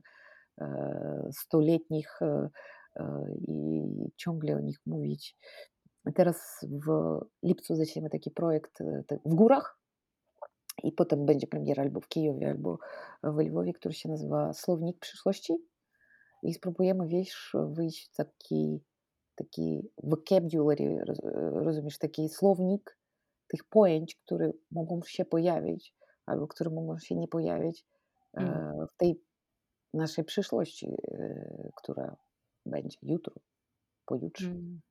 [1.31, 2.49] stuletnich e,
[2.95, 3.81] e, i
[4.15, 5.37] ciągle o nich mówić.
[6.15, 9.79] Teraz w lipcu zaczniemy taki projekt e, w górach
[10.83, 12.77] i potem będzie premiera albo w Kijowie, albo
[13.23, 15.53] w Lwowie, który się nazywa Słownik przyszłości
[16.43, 18.83] i spróbujemy, wiesz, wyjść w taki,
[19.35, 21.21] taki vocabulary, roz-
[21.53, 22.97] rozumiesz, taki słownik
[23.47, 25.95] tych pojęć, które mogą się pojawić
[26.25, 27.85] albo które mogą się nie pojawić
[28.33, 28.53] Mm.
[28.53, 29.21] e, w tej
[29.93, 32.15] naszej przyszłości, e, która
[32.65, 33.33] będzie jutro,
[34.05, 34.47] pojutrze.
[34.47, 34.81] Mm.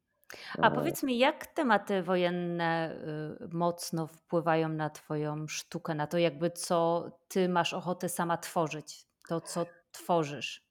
[0.59, 2.97] A E, powiedz mi, jak tematy wojenne
[3.43, 9.07] y, mocno wpływają na Twoją sztukę, na to, jakby co Ty masz ochotę sama tworzyć,
[9.29, 10.67] to co tworzysz?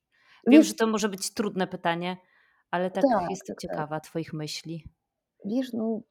[0.47, 2.17] Wiem, Wiesz, że to może być trudne pytanie,
[2.71, 3.61] ale tak tak, jestem tak.
[3.61, 4.86] ciekawa Twoich myśli.
[5.45, 6.01] Wiesz, no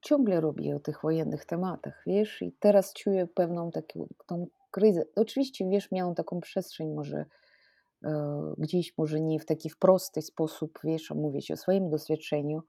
[0.00, 5.04] ciągle robię o tych wojennych tematach, wiesz, i teraz czuję pewną taką tą kryzę.
[5.16, 7.24] Oczywiście, wiesz, miałam taką przestrzeń może
[8.04, 12.62] e, gdzieś, może nie w taki prosty sposób, wiesz, omówić o swoim doświadczeniu,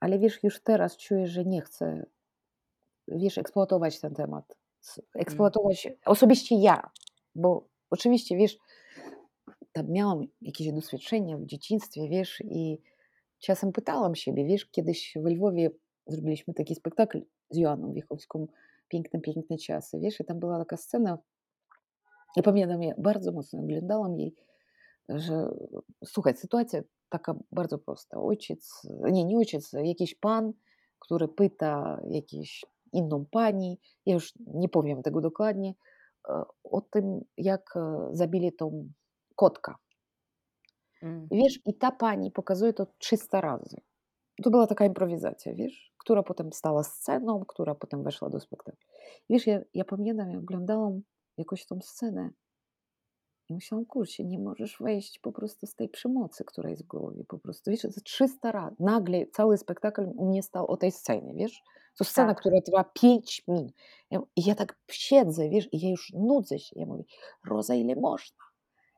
[0.00, 2.06] ale wiesz, już teraz czuję, że nie chcę,
[3.08, 4.44] wiesz, eksploatować ten temat.
[4.98, 5.08] Mm.
[5.14, 6.90] Eksploatować osobiście ja,
[7.34, 8.58] bo oczywiście, wiesz,
[9.72, 12.78] tam miałam jakieś doświadczenia w dzieciństwie, wiesz, i
[13.38, 15.70] czasem pytałam siebie, wiesz, kiedyś w Lwowie
[16.06, 18.46] zrobiliśmy taki spektakl z Joanną Wiechowską,
[18.88, 21.18] Piękne, piękne czasy, wiesz, i tam była taka scena,
[22.36, 24.34] ja pamiętam, ja bardzo mocno oglądałam jej,
[25.08, 25.48] że
[26.04, 28.20] słuchaj, sytuacja taka bardzo prosta.
[28.20, 28.82] Ojciec,
[29.12, 30.52] nie, nie ojciec, jakiś pan,
[30.98, 35.74] który pyta jakieś inną pani, ja już nie powiem tego dokładnie,
[36.28, 38.88] e, o tym, jak e, zabili tą
[39.36, 39.76] kotka.
[41.02, 41.28] Mm.
[41.30, 43.76] Wiesz, i ta pani pokazuje to 300 razy.
[44.42, 48.80] To była taka improwizacja, wiesz, która potem stała sceną, która potem weszła do spektaklu.
[49.30, 51.02] Wiesz, ja, ja pamiętam, ja oglądałam
[51.36, 52.30] jakoś tą scenę
[53.48, 57.24] i myślałam, kurczę, nie możesz wejść po prostu z tej przemocy, która jest w głowie.
[57.28, 58.76] Po prostu, wiesz, to 300 razy.
[58.80, 61.62] Nagle cały spektakl u mnie stał o tej scenie, wiesz.
[61.98, 62.40] To scena, Tak.
[62.40, 63.72] która trwa 5 minut.
[64.36, 66.80] I ja tak siedzę, wiesz, i ja już nudzę się.
[66.80, 67.04] Ja mówię,
[67.48, 68.47] Roza, ile można?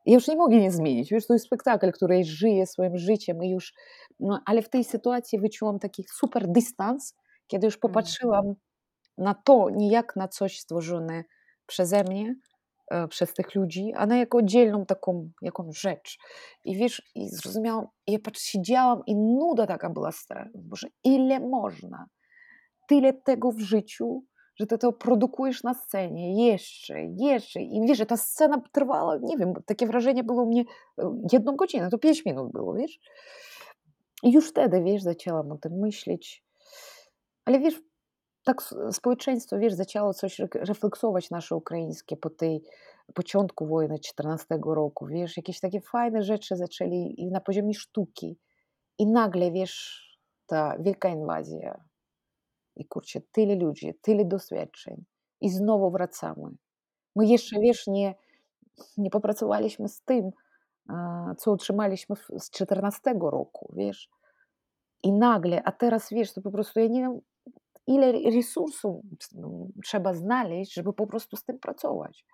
[0.05, 1.11] Ja już nie mogę nie zmienić.
[1.11, 3.73] Wiesz, to jest spektakl, który żyje swoim życiem i już...
[4.19, 7.15] No, ale w tej sytuacji wyczułam taki super dystans,
[7.47, 7.81] kiedy już Mm.
[7.81, 8.53] popatrzyłam
[9.17, 11.23] na to nie jak na coś stworzone
[11.65, 12.35] przeze mnie,
[13.09, 16.17] przez tych ludzi, a na jako oddzielną taką jakąś rzecz.
[16.65, 20.51] I wiesz, i zrozumiałam, ja patrz, siedziałam i nuda taka była straszna.
[20.63, 22.05] Boże, ile można?
[22.87, 24.23] Tyle tego w życiu,
[24.55, 27.61] że ty to produkujesz na scenie, jeszcze, jeszcze.
[27.61, 30.63] I wiesz, że ta scena trwała, nie wiem, takie wrażenie było u mnie
[30.97, 32.99] e, jedną godzinę, to pięć minut było, wiesz.
[34.23, 36.43] I już wtedy, wiesz, zaczęłam o tym myśleć.
[37.45, 37.81] Ale wiesz,
[38.43, 42.63] tak społeczeństwo, wiesz, zaczęło coś re- refleksować nasze ukraińskie po tej
[43.13, 48.39] początku wojny 14 roku, wiesz, jakieś takie fajne rzeczy zaczęli i na poziomie sztuki.
[48.97, 50.05] I nagle, wiesz,
[50.45, 51.90] ta wielka inwazja.
[52.75, 55.03] I kurczę, tyle ludzi, tyle doświadczeń.
[55.41, 56.49] I znowu wracamy.
[57.15, 58.15] My jeszcze, wiesz, nie,
[58.97, 60.31] nie popracowaliśmy z tym,
[61.37, 64.09] co otrzymaliśmy z 14 roku, wiesz.
[65.03, 67.21] I nagle, a teraz, wiesz, to po prostu ja nie wiem,
[67.87, 69.05] ile resursów
[69.85, 72.25] trzeba znaleźć, żeby po prostu z tym pracować.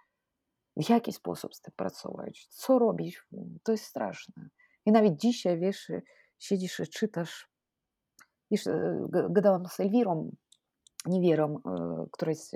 [0.77, 2.47] W jaki sposób z tym pracować?
[2.49, 3.21] Co robić?
[3.63, 4.49] To jest straszne.
[4.85, 5.91] I nawet dzisiaj, wiesz,
[6.39, 7.49] siedzisz i czytasz.
[8.51, 8.63] Wiesz,
[9.29, 10.31] gadałam z Elwirą,
[11.05, 11.61] Niewierą,
[12.11, 12.55] która jest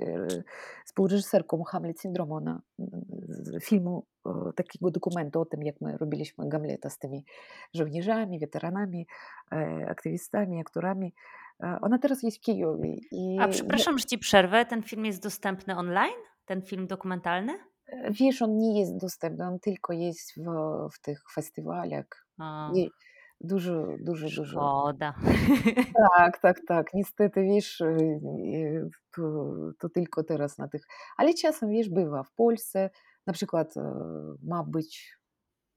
[0.86, 2.62] współreżyserką Hamlet Syndromu, ona
[3.28, 4.06] z filmu,
[4.56, 7.24] takiego dokumentu o tym, jak my robiliśmy Gamleta z tymi
[7.74, 9.06] żołnierzami, weteranami,
[9.88, 11.14] aktywistami, aktorami.
[11.80, 12.96] Ona teraz jest w Kijowie.
[13.12, 14.64] I A przepraszam, że ci przerwę.
[14.64, 16.22] Ten film jest dostępny online?
[16.44, 17.52] Ten film dokumentalny?
[18.10, 20.44] Wiesz, on nie jest dostępny, on tylko jest w,
[20.92, 22.26] w tych festiwalach.
[22.38, 22.70] A,
[23.44, 24.44] dużo, dużo, dużo.
[24.60, 25.14] szkoda.
[26.16, 26.94] Tak, tak, tak.
[26.94, 27.84] Niestety, wiesz, y,
[28.54, 29.22] y, to,
[29.78, 30.82] to tylko teraz na tych.
[31.16, 32.90] Ale czasem, wiesz, bywa w Polsce,
[33.26, 33.94] na przykład e,
[34.42, 35.18] ma być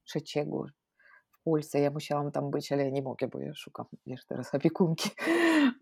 [0.04, 0.66] trzeciego
[1.32, 4.56] w Polsce, ja musiałam tam być, ale ja nie mogę, bo ja szukam, wiesz, teraz
[4.56, 5.10] opiekunki.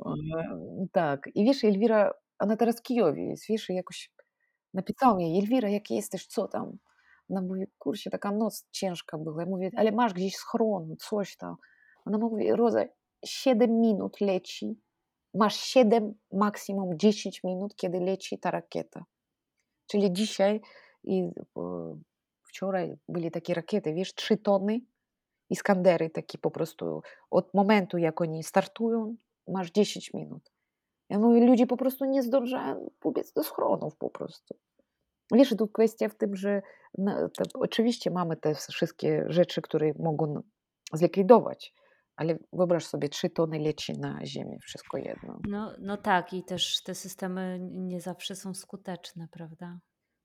[0.06, 4.12] E, Tak, i wiesz, Elwira, ona teraz w Kijowie jest, wiesz, i jakoś
[4.74, 6.78] napisała mi, Elwira, jak jesteś, co tam?
[7.30, 9.42] Ona mówi, kurczę, taka noc ciężka była.
[9.44, 11.56] Ja mówię, ale masz gdzieś schron, coś tam.
[12.06, 12.86] Ona mówi, Roza,
[13.26, 14.80] 7 minut leci,
[15.34, 19.06] masz 7, maksimum 10 minut, kiedy leci ta rakieta.
[19.88, 20.62] Czyli dzisiaj
[21.04, 22.00] i e,
[22.44, 24.82] wczoraj były takie rakiety, wiesz, 3 tony,
[25.50, 27.02] Iskandery takie po prostu
[27.32, 29.16] od momentu, jak oni startują,
[29.48, 30.52] masz 10 minut.
[31.10, 34.56] Ja mówię, ludzie po prostu nie zdążają pobiec do schronów po prostu.
[35.32, 36.62] Wiesz, tu kwestia w tym, że
[36.98, 40.42] no, to, oczywiście mamy te wszystkie rzeczy, które mogą
[40.94, 41.74] zlikwidować,
[42.16, 45.40] ale wyobraź sobie, trzy tony leci na ziemię, wszystko jedno.
[45.48, 49.80] No, no tak, i też te systemy nie zawsze są skuteczne, prawda?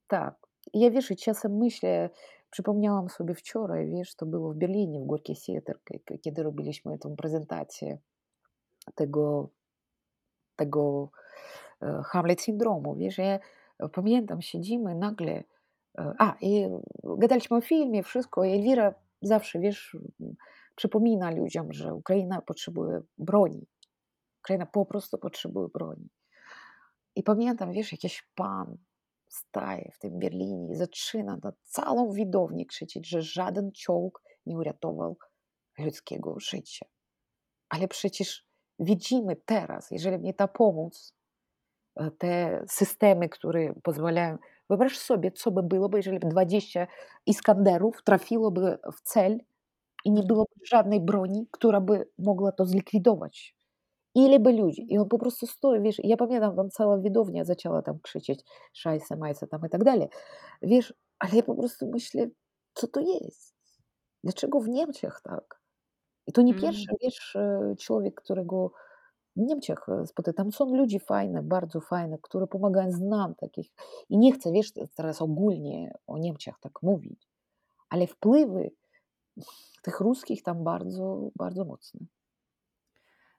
[0.08, 0.34] Tak.
[0.74, 2.10] Ja wiesz, czasem myślę,
[2.50, 5.78] przypomniałam sobie wczoraj, wiesz, to było w Berlinie, w Gorki Theater,
[6.22, 7.98] kiedy robiliśmy tę prezentację
[8.94, 9.48] tego,
[10.56, 11.10] tego
[11.82, 13.38] e, Hamlet syndromu, wiesz, ja
[13.92, 15.44] pamiętam, siedzimy nagle,
[15.98, 16.68] e, a, i
[17.18, 19.96] gadaliśmy o filmie, wszystko, i Elwira zawsze, wiesz,
[20.78, 23.66] przypomina ludziom, że Ukraina potrzebuje broni.
[24.40, 26.08] Ukraina po prostu potrzebuje broni.
[27.16, 28.76] I pamiętam, wiesz, jakiś pan
[29.28, 35.16] staje w tym Berlinie i zaczyna na całą widownię krzyczeć, że żaden czołg nie uratował
[35.78, 36.86] ludzkiego życia.
[37.68, 38.46] Ale przecież
[38.78, 41.14] widzimy teraz, jeżeli nie ta pomoc,
[42.18, 44.38] te systemy, które pozwalają.
[44.68, 46.86] Wyobraź sobie, co by było, jeżeli 20
[47.26, 49.38] Iskanderów trafiłoby w cel
[50.08, 53.56] i nie byłoby żadnej broni, która by mogła to zlikwidować.
[54.40, 54.86] By ludzi?
[54.88, 59.16] I on po prostu stoi, wiesz, ja pamiętam, tam cała widownia zaczęła tam krzyczeć szajse,
[59.16, 60.08] majse tam i tak dalej.
[60.62, 62.26] Wiesz, ale ja po prostu myślę,
[62.74, 63.54] co to jest?
[64.24, 65.60] Dlaczego w Niemczech tak?
[66.26, 66.62] I to nie Mm.
[66.62, 67.36] pierwszy, wiesz,
[67.78, 68.72] człowiek, którego
[69.36, 70.34] w Niemczech spotykam.
[70.44, 73.70] Tam są ludzie fajne, bardzo fajne, które pomagają, znam takich.
[74.08, 77.28] I nie chcę, wiesz, teraz ogólnie o Niemczech tak mówić,
[77.90, 78.70] ale wpływy
[79.82, 82.00] tych ruskich tam bardzo, bardzo mocne.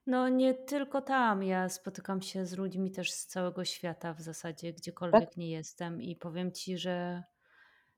[0.05, 1.43] No nie tylko tam.
[1.43, 4.73] Ja spotykam się z ludźmi też z całego świata w zasadzie,
[5.11, 5.23] Tak?
[5.23, 7.23] gdziekolwiek nie jestem i powiem ci, że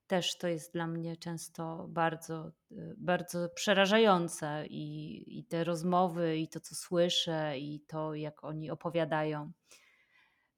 [0.07, 6.47] też to jest dla mnie często bardzo, y, bardzo przerażające i, i te rozmowy, i
[6.49, 9.51] to, co słyszę, i to, jak oni opowiadają.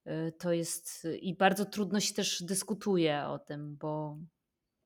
[0.08, 4.18] Y, To jest i bardzo trudno się też dyskutuje o tym, bo,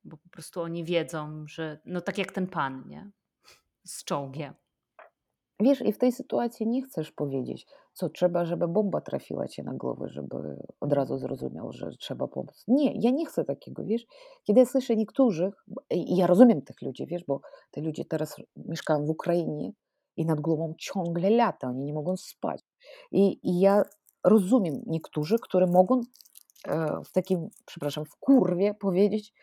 [0.04, 3.12] bo po prostu oni wiedzą, że no tak jak ten pan, nie?
[3.84, 4.54] Z czołgiem.
[5.60, 9.74] Wiesz, i w tej sytuacji nie chcesz powiedzieć, co trzeba, żeby bomba trafiła cię na
[9.74, 10.36] głowę, żeby
[10.80, 12.64] od razu zrozumiał, że trzeba pomóc.
[12.68, 14.06] Nie, ja nie chcę takiego, wiesz.
[14.44, 17.42] Kiedy ja słyszę niektórych, i ja rozumiem tych ludzi, wiesz, bo
[17.72, 19.72] te ludzie teraz mieszkają w Ukrainie
[20.18, 22.62] i nad głową ciągle lata, oni nie mogą spać.
[23.12, 23.82] I, i ja
[24.24, 26.02] rozumiem niektórzy, które mogą
[26.68, 29.34] e, w takim, przepraszam, w kurwie powiedzieć,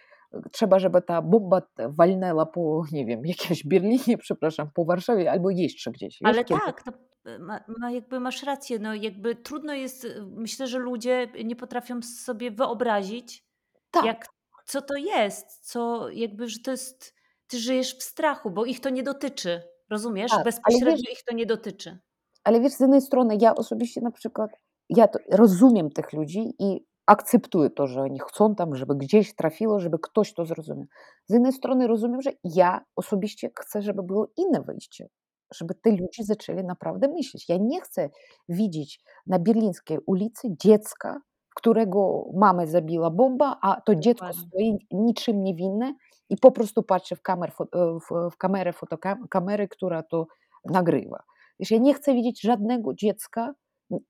[0.52, 5.90] trzeba, żeby ta bomba walnęła po, nie wiem, jakimś Berlinie, przepraszam, po Warszawie albo jeszcze
[5.90, 6.18] gdzieś.
[6.24, 6.60] Ale kiedy...
[6.66, 6.92] tak, no,
[7.38, 12.50] ma, ma, jakby masz rację, no jakby trudno jest, myślę, że ludzie nie potrafią sobie
[12.50, 13.44] wyobrazić,
[13.90, 14.26] Tak, jak,
[14.66, 17.14] co to jest, co jakby, że to jest,
[17.46, 20.30] ty żyjesz w strachu, bo ich to nie dotyczy, rozumiesz?
[20.30, 21.98] tak, Bezpośrednio wiesz, ich to nie dotyczy.
[22.44, 24.50] ale wiesz, z jednej strony ja osobiście na przykład,
[24.88, 29.80] ja to, rozumiem tych ludzi i akceptuję to, że oni chcą tam, żeby gdzieś trafiło,
[29.80, 30.86] żeby ktoś to zrozumiał.
[31.26, 35.08] Z jednej strony rozumiem, że ja osobiście chcę, żeby było inne wyjście,
[35.54, 37.48] żeby te ludzie zaczęli naprawdę myśleć.
[37.48, 38.10] Ja nie chcę
[38.48, 41.20] widzieć na berlińskiej ulicy dziecka,
[41.54, 45.94] którego mamę zabiła bomba, a to dziecko stoi niczym niewinne
[46.30, 50.26] i po prostu patrzy w, kamer, fo- w, kamerę fotokamery, która to
[50.64, 51.22] nagrywa.
[51.58, 53.54] Wiesz, ja nie chcę widzieć żadnego dziecka,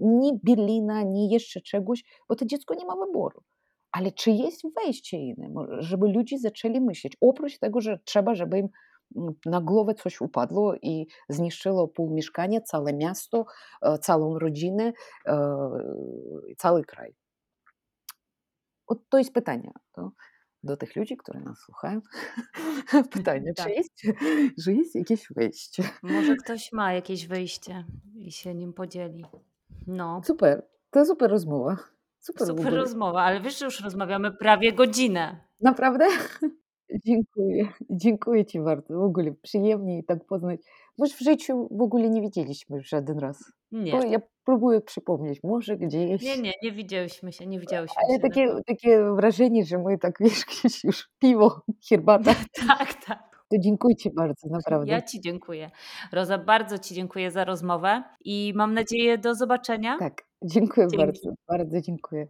[0.00, 3.42] ni Berlina, ni jeszcze czegoś, bo to dziecko nie ma wyboru.
[3.92, 5.48] Ale czy jest wejście inne,
[5.78, 8.68] żeby ludzie zaczęli myśleć, oprócz tego, że trzeba, żeby im
[9.16, 13.46] mm, na głowę coś upadło i zniszczyło pół mieszkania, całe miasto,
[13.82, 14.92] e, całą rodzinę,
[15.26, 15.36] e,
[16.58, 17.14] cały kraj.
[19.08, 20.12] To jest pytanie to
[20.64, 22.00] do tych ludzi, które nas słuchają.
[23.10, 23.66] pytanie, tak.
[23.66, 23.92] czy, jest,
[24.64, 25.82] czy jest jakieś wyjście?
[26.02, 29.24] Może ktoś ma jakieś wyjście i się nim podzieli.
[29.86, 30.20] No.
[30.24, 31.76] Super, to super rozmowa.
[32.18, 35.40] Super, Super rozmowa, ale wiesz, że już rozmawiamy prawie godzinę.
[35.60, 36.04] Naprawdę?
[37.06, 37.68] Dziękuję.
[37.90, 38.98] Dziękuję Ci bardzo.
[38.98, 40.60] W ogóle przyjemnie tak poznać.
[40.98, 43.52] My w życiu w ogóle nie widzieliśmy już żaden raz.
[43.72, 44.10] Bo Nie.
[44.10, 46.22] ja próbuję przypomnieć, może gdzieś.
[46.22, 48.22] Nie, nie, nie widziałyśmy się, nie widziałyśmy Ale się.
[48.22, 52.34] takie, takie wrażenie, że my tak wiesz, gdzieś już piwo, herbata.
[52.68, 53.23] Tak, tak.
[53.50, 54.92] To dziękuję Ci bardzo, naprawdę.
[54.92, 55.70] Ja Ci dziękuję.
[56.12, 59.96] Roza, bardzo Ci dziękuję za rozmowę i mam nadzieję do zobaczenia.
[59.98, 61.06] Tak, dziękuję Dzięki.
[61.06, 61.30] bardzo.
[61.48, 62.26] Bardzo dziękuję.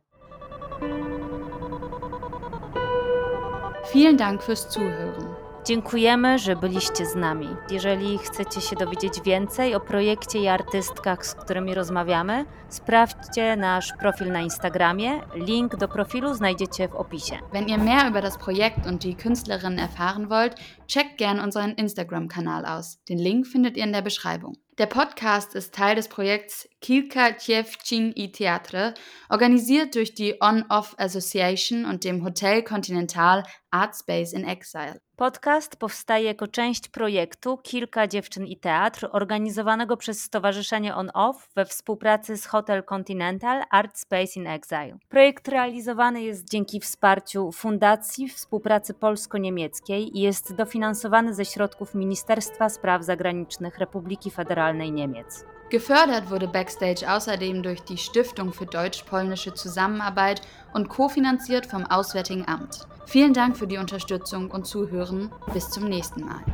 [3.94, 5.33] Vielen Dank fürs Zuhören.
[5.66, 7.48] Dziękujemy, że byliście z nami.
[7.70, 14.32] Jeżeli chcecie się dowiedzieć więcej o projekcie i artystkach, z którymi rozmawiamy, sprawdźcie nasz profil
[14.32, 15.20] na Instagramie.
[15.34, 17.38] Link do profilu znajdziecie w opisie.
[17.52, 20.54] Wenn ihr mehr über das Projekt und die Künstlerinnen erfahren wollt,
[20.86, 22.98] checkt gern unseren Instagram-Kanal aus.
[23.08, 24.56] Den Link findet ihr in der Beschreibung.
[24.78, 28.94] Der Podcast ist Teil des Projekts Kilka Dziewczyn i Teatre,
[29.30, 35.00] organisiert durch die On-Off Association und dem Hotel Continental Art Space in Exile.
[35.16, 41.64] Podcast powstaje jako część projektu Kilka dziewczyn i teatr, organizowanego przez Stowarzyszenie On Off we
[41.64, 44.98] współpracy z Hotel Continental Art Space in Exile.
[45.08, 53.02] Projekt realizowany jest dzięki wsparciu Fundacji Współpracy Polsko-Niemieckiej i jest dofinansowany ze środków Ministerstwa Spraw
[53.02, 55.44] Zagranicznych Republiki Federalnej Niemiec.
[55.74, 60.40] Gefördert wurde Backstage außerdem durch die Stiftung für deutsch-polnische Zusammenarbeit
[60.72, 62.86] und kofinanziert vom Auswärtigen Amt.
[63.06, 65.32] Vielen Dank für die Unterstützung und Zuhören.
[65.52, 66.44] Bis zum nächsten Mal.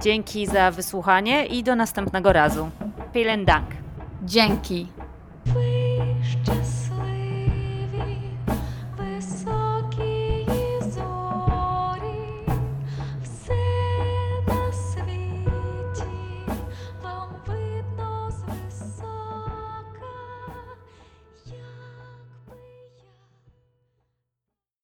[0.00, 2.70] Dzięki za wysłuchanie i do następnego razu.
[3.12, 3.66] Vielen Dank.
[4.24, 4.88] Dzięki.